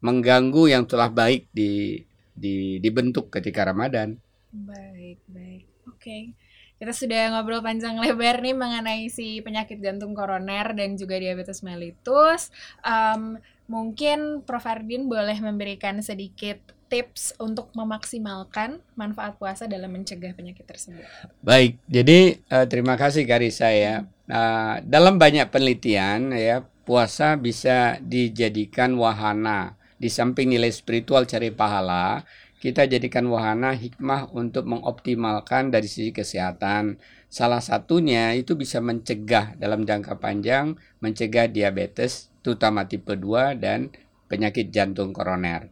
mengganggu 0.04 0.68
yang 0.68 0.84
telah 0.84 1.08
baik 1.08 1.48
di, 1.48 2.04
di 2.36 2.76
dibentuk 2.76 3.32
ketika 3.32 3.64
Ramadan. 3.64 4.20
Baik, 4.52 5.18
baik. 5.32 5.64
Oke. 5.88 6.36
Kita 6.76 6.92
sudah 6.92 7.32
ngobrol 7.32 7.64
panjang 7.64 7.96
lebar 7.96 8.44
nih 8.44 8.52
mengenai 8.52 9.08
si 9.08 9.40
penyakit 9.40 9.80
jantung 9.80 10.12
koroner 10.12 10.76
dan 10.76 11.00
juga 11.00 11.16
diabetes 11.16 11.64
mellitus. 11.64 12.52
Em, 12.84 13.40
mungkin 13.64 14.44
Prof. 14.44 14.68
Ardin 14.68 15.08
boleh 15.08 15.40
memberikan 15.40 15.96
sedikit 16.04 16.60
tips 16.92 17.32
untuk 17.40 17.72
memaksimalkan 17.72 18.84
manfaat 18.92 19.40
puasa 19.40 19.64
dalam 19.64 19.88
mencegah 19.88 20.36
penyakit 20.36 20.68
tersebut. 20.68 21.00
Baik, 21.40 21.80
jadi 21.88 22.44
uh, 22.52 22.68
terima 22.68 23.00
kasih 23.00 23.24
Karisa 23.24 23.72
ya. 23.72 24.04
Uh, 24.28 24.84
dalam 24.84 25.16
banyak 25.16 25.48
penelitian 25.48 26.36
ya 26.36 26.60
puasa 26.84 27.40
bisa 27.40 27.96
dijadikan 28.04 28.92
wahana 29.00 29.80
di 30.04 30.12
samping 30.12 30.52
nilai 30.52 30.68
spiritual 30.68 31.24
cari 31.24 31.48
pahala 31.48 32.20
kita 32.64 32.88
jadikan 32.88 33.28
wahana 33.28 33.76
hikmah 33.76 34.32
untuk 34.32 34.64
mengoptimalkan 34.64 35.68
dari 35.68 35.84
sisi 35.84 36.16
kesehatan. 36.16 36.96
Salah 37.28 37.60
satunya 37.60 38.32
itu 38.32 38.56
bisa 38.56 38.80
mencegah 38.80 39.52
dalam 39.60 39.84
jangka 39.84 40.16
panjang, 40.16 40.72
mencegah 41.04 41.44
diabetes, 41.52 42.32
terutama 42.40 42.88
tipe 42.88 43.20
2 43.20 43.60
dan 43.60 43.92
penyakit 44.32 44.72
jantung 44.72 45.12
koroner. 45.12 45.68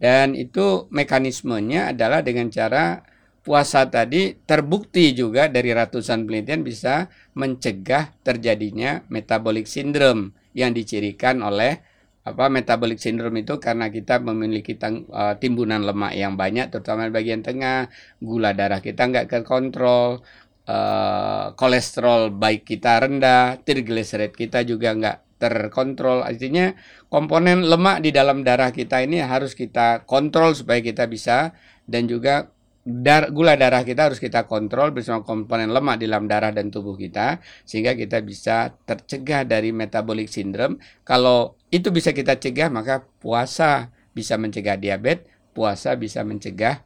Dan 0.00 0.32
itu 0.32 0.88
mekanismenya 0.88 1.92
adalah 1.92 2.24
dengan 2.24 2.48
cara 2.48 3.04
puasa 3.44 3.92
tadi 3.92 4.32
terbukti 4.32 5.12
juga 5.12 5.44
dari 5.52 5.76
ratusan 5.76 6.24
penelitian 6.24 6.64
bisa 6.64 7.12
mencegah 7.36 8.16
terjadinya 8.24 9.04
metabolic 9.12 9.68
syndrome 9.68 10.32
yang 10.56 10.72
dicirikan 10.72 11.44
oleh 11.44 11.89
apa 12.20 12.52
metabolic 12.52 13.00
syndrome 13.00 13.40
itu 13.40 13.56
karena 13.56 13.88
kita 13.88 14.20
memiliki 14.20 14.76
tang- 14.76 15.08
eh, 15.08 15.34
timbunan 15.40 15.80
lemak 15.80 16.12
yang 16.12 16.36
banyak 16.36 16.68
terutama 16.68 17.08
di 17.08 17.12
bagian 17.16 17.40
tengah, 17.40 17.88
gula 18.20 18.52
darah 18.52 18.80
kita 18.84 19.08
nggak 19.08 19.26
terkontrol, 19.32 20.20
eh, 20.68 21.46
kolesterol 21.56 22.30
baik 22.36 22.62
kita 22.68 22.92
rendah, 23.04 23.60
triglyceride 23.64 24.36
kita 24.36 24.62
juga 24.68 24.92
nggak 24.96 25.16
terkontrol. 25.40 26.20
Artinya 26.22 26.76
komponen 27.08 27.64
lemak 27.64 28.04
di 28.04 28.10
dalam 28.12 28.44
darah 28.44 28.70
kita 28.70 29.00
ini 29.00 29.24
harus 29.24 29.56
kita 29.56 30.04
kontrol 30.04 30.52
supaya 30.52 30.84
kita 30.84 31.08
bisa 31.08 31.56
dan 31.88 32.04
juga 32.04 32.52
dar- 32.84 33.32
gula 33.32 33.56
darah 33.56 33.82
kita 33.84 34.12
harus 34.12 34.20
kita 34.20 34.44
kontrol 34.48 34.92
bersama 34.92 35.24
komponen 35.24 35.72
lemak 35.72 36.00
di 36.00 36.06
dalam 36.08 36.28
darah 36.28 36.52
dan 36.52 36.68
tubuh 36.68 36.96
kita 36.96 37.40
sehingga 37.64 37.96
kita 37.96 38.20
bisa 38.24 38.72
tercegah 38.84 39.44
dari 39.48 39.72
metabolic 39.72 40.28
syndrome. 40.28 40.76
Kalau 41.04 41.59
itu 41.70 41.88
bisa 41.94 42.10
kita 42.10 42.36
cegah 42.36 42.68
maka 42.68 43.06
puasa 43.22 43.94
bisa 44.10 44.34
mencegah 44.34 44.74
diabetes, 44.74 45.26
puasa 45.54 45.94
bisa 45.94 46.26
mencegah 46.26 46.82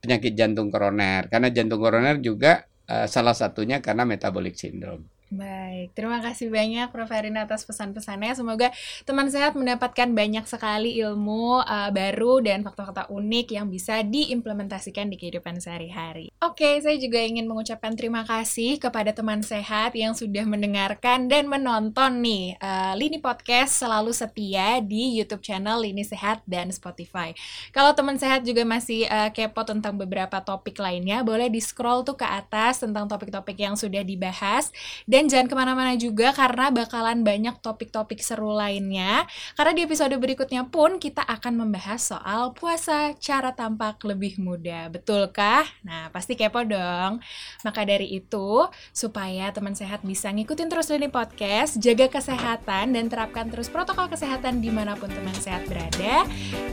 penyakit 0.00 0.32
jantung 0.38 0.72
koroner 0.72 1.28
karena 1.28 1.50
jantung 1.52 1.82
koroner 1.82 2.16
juga 2.22 2.64
eh, 2.88 3.06
salah 3.10 3.34
satunya 3.34 3.82
karena 3.82 4.06
metabolic 4.06 4.56
syndrome. 4.56 5.06
Baik, 5.30 5.94
terima 5.94 6.18
kasih 6.18 6.50
banyak 6.50 6.90
Prof. 6.90 7.06
Erin 7.14 7.38
atas 7.38 7.62
pesan-pesannya. 7.62 8.34
Semoga 8.34 8.74
teman 9.06 9.30
sehat 9.30 9.54
mendapatkan 9.54 10.10
banyak 10.10 10.42
sekali 10.42 10.98
ilmu 10.98 11.62
uh, 11.62 11.90
baru 11.94 12.42
dan 12.42 12.66
fakta-fakta 12.66 13.06
unik 13.06 13.54
yang 13.54 13.70
bisa 13.70 14.02
diimplementasikan 14.02 15.06
di 15.06 15.14
kehidupan 15.14 15.62
sehari-hari. 15.62 16.34
Oke, 16.42 16.82
saya 16.82 16.98
juga 16.98 17.22
ingin 17.22 17.46
mengucapkan 17.46 17.94
terima 17.94 18.26
kasih 18.26 18.82
kepada 18.82 19.14
teman 19.14 19.38
sehat 19.46 19.94
yang 19.94 20.18
sudah 20.18 20.42
mendengarkan 20.42 21.30
dan 21.30 21.46
menonton 21.46 22.26
nih 22.26 22.58
uh, 22.58 22.98
Lini 22.98 23.22
Podcast 23.22 23.86
selalu 23.86 24.10
setia 24.10 24.82
di 24.82 25.14
YouTube 25.14 25.46
channel 25.46 25.78
Lini 25.78 26.02
Sehat 26.02 26.42
dan 26.42 26.74
Spotify. 26.74 27.30
Kalau 27.70 27.94
teman 27.94 28.18
sehat 28.18 28.42
juga 28.42 28.66
masih 28.66 29.06
uh, 29.06 29.30
kepo 29.30 29.62
tentang 29.62 29.94
beberapa 29.94 30.42
topik 30.42 30.74
lainnya, 30.82 31.22
boleh 31.22 31.46
di-scroll 31.46 32.02
tuh 32.02 32.18
ke 32.18 32.26
atas 32.26 32.82
tentang 32.82 33.06
topik-topik 33.06 33.54
yang 33.54 33.78
sudah 33.78 34.02
dibahas 34.02 34.74
dan 35.06 35.19
jangan 35.26 35.50
ke 35.50 35.54
mana-mana 35.58 35.92
juga 35.98 36.30
karena 36.30 36.70
bakalan 36.70 37.26
banyak 37.26 37.58
topik-topik 37.58 38.22
seru 38.22 38.54
lainnya. 38.54 39.26
Karena 39.58 39.74
di 39.74 39.82
episode 39.84 40.14
berikutnya 40.16 40.70
pun 40.70 41.02
kita 41.02 41.26
akan 41.26 41.66
membahas 41.66 42.14
soal 42.14 42.54
puasa 42.54 43.12
cara 43.18 43.50
tampak 43.52 44.00
lebih 44.06 44.38
muda. 44.38 44.86
Betulkah? 44.88 45.66
Nah, 45.82 46.08
pasti 46.14 46.38
kepo 46.38 46.62
dong. 46.62 47.18
Maka 47.66 47.82
dari 47.82 48.14
itu, 48.14 48.64
supaya 48.94 49.50
teman 49.50 49.74
sehat 49.74 50.06
bisa 50.06 50.30
ngikutin 50.30 50.70
terus 50.70 50.88
ini 50.94 51.10
podcast, 51.10 51.82
jaga 51.82 52.06
kesehatan 52.06 52.94
dan 52.94 53.04
terapkan 53.10 53.50
terus 53.50 53.66
protokol 53.66 54.06
kesehatan 54.06 54.62
di 54.62 54.70
mana 54.70 54.94
pun 54.94 55.10
teman 55.10 55.34
sehat 55.34 55.66
berada. 55.66 56.24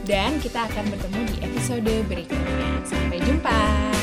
Dan 0.06 0.38
kita 0.38 0.70
akan 0.70 0.84
bertemu 0.94 1.20
di 1.34 1.36
episode 1.42 1.94
berikutnya. 2.06 2.70
Sampai 2.86 3.18
jumpa. 3.26 3.97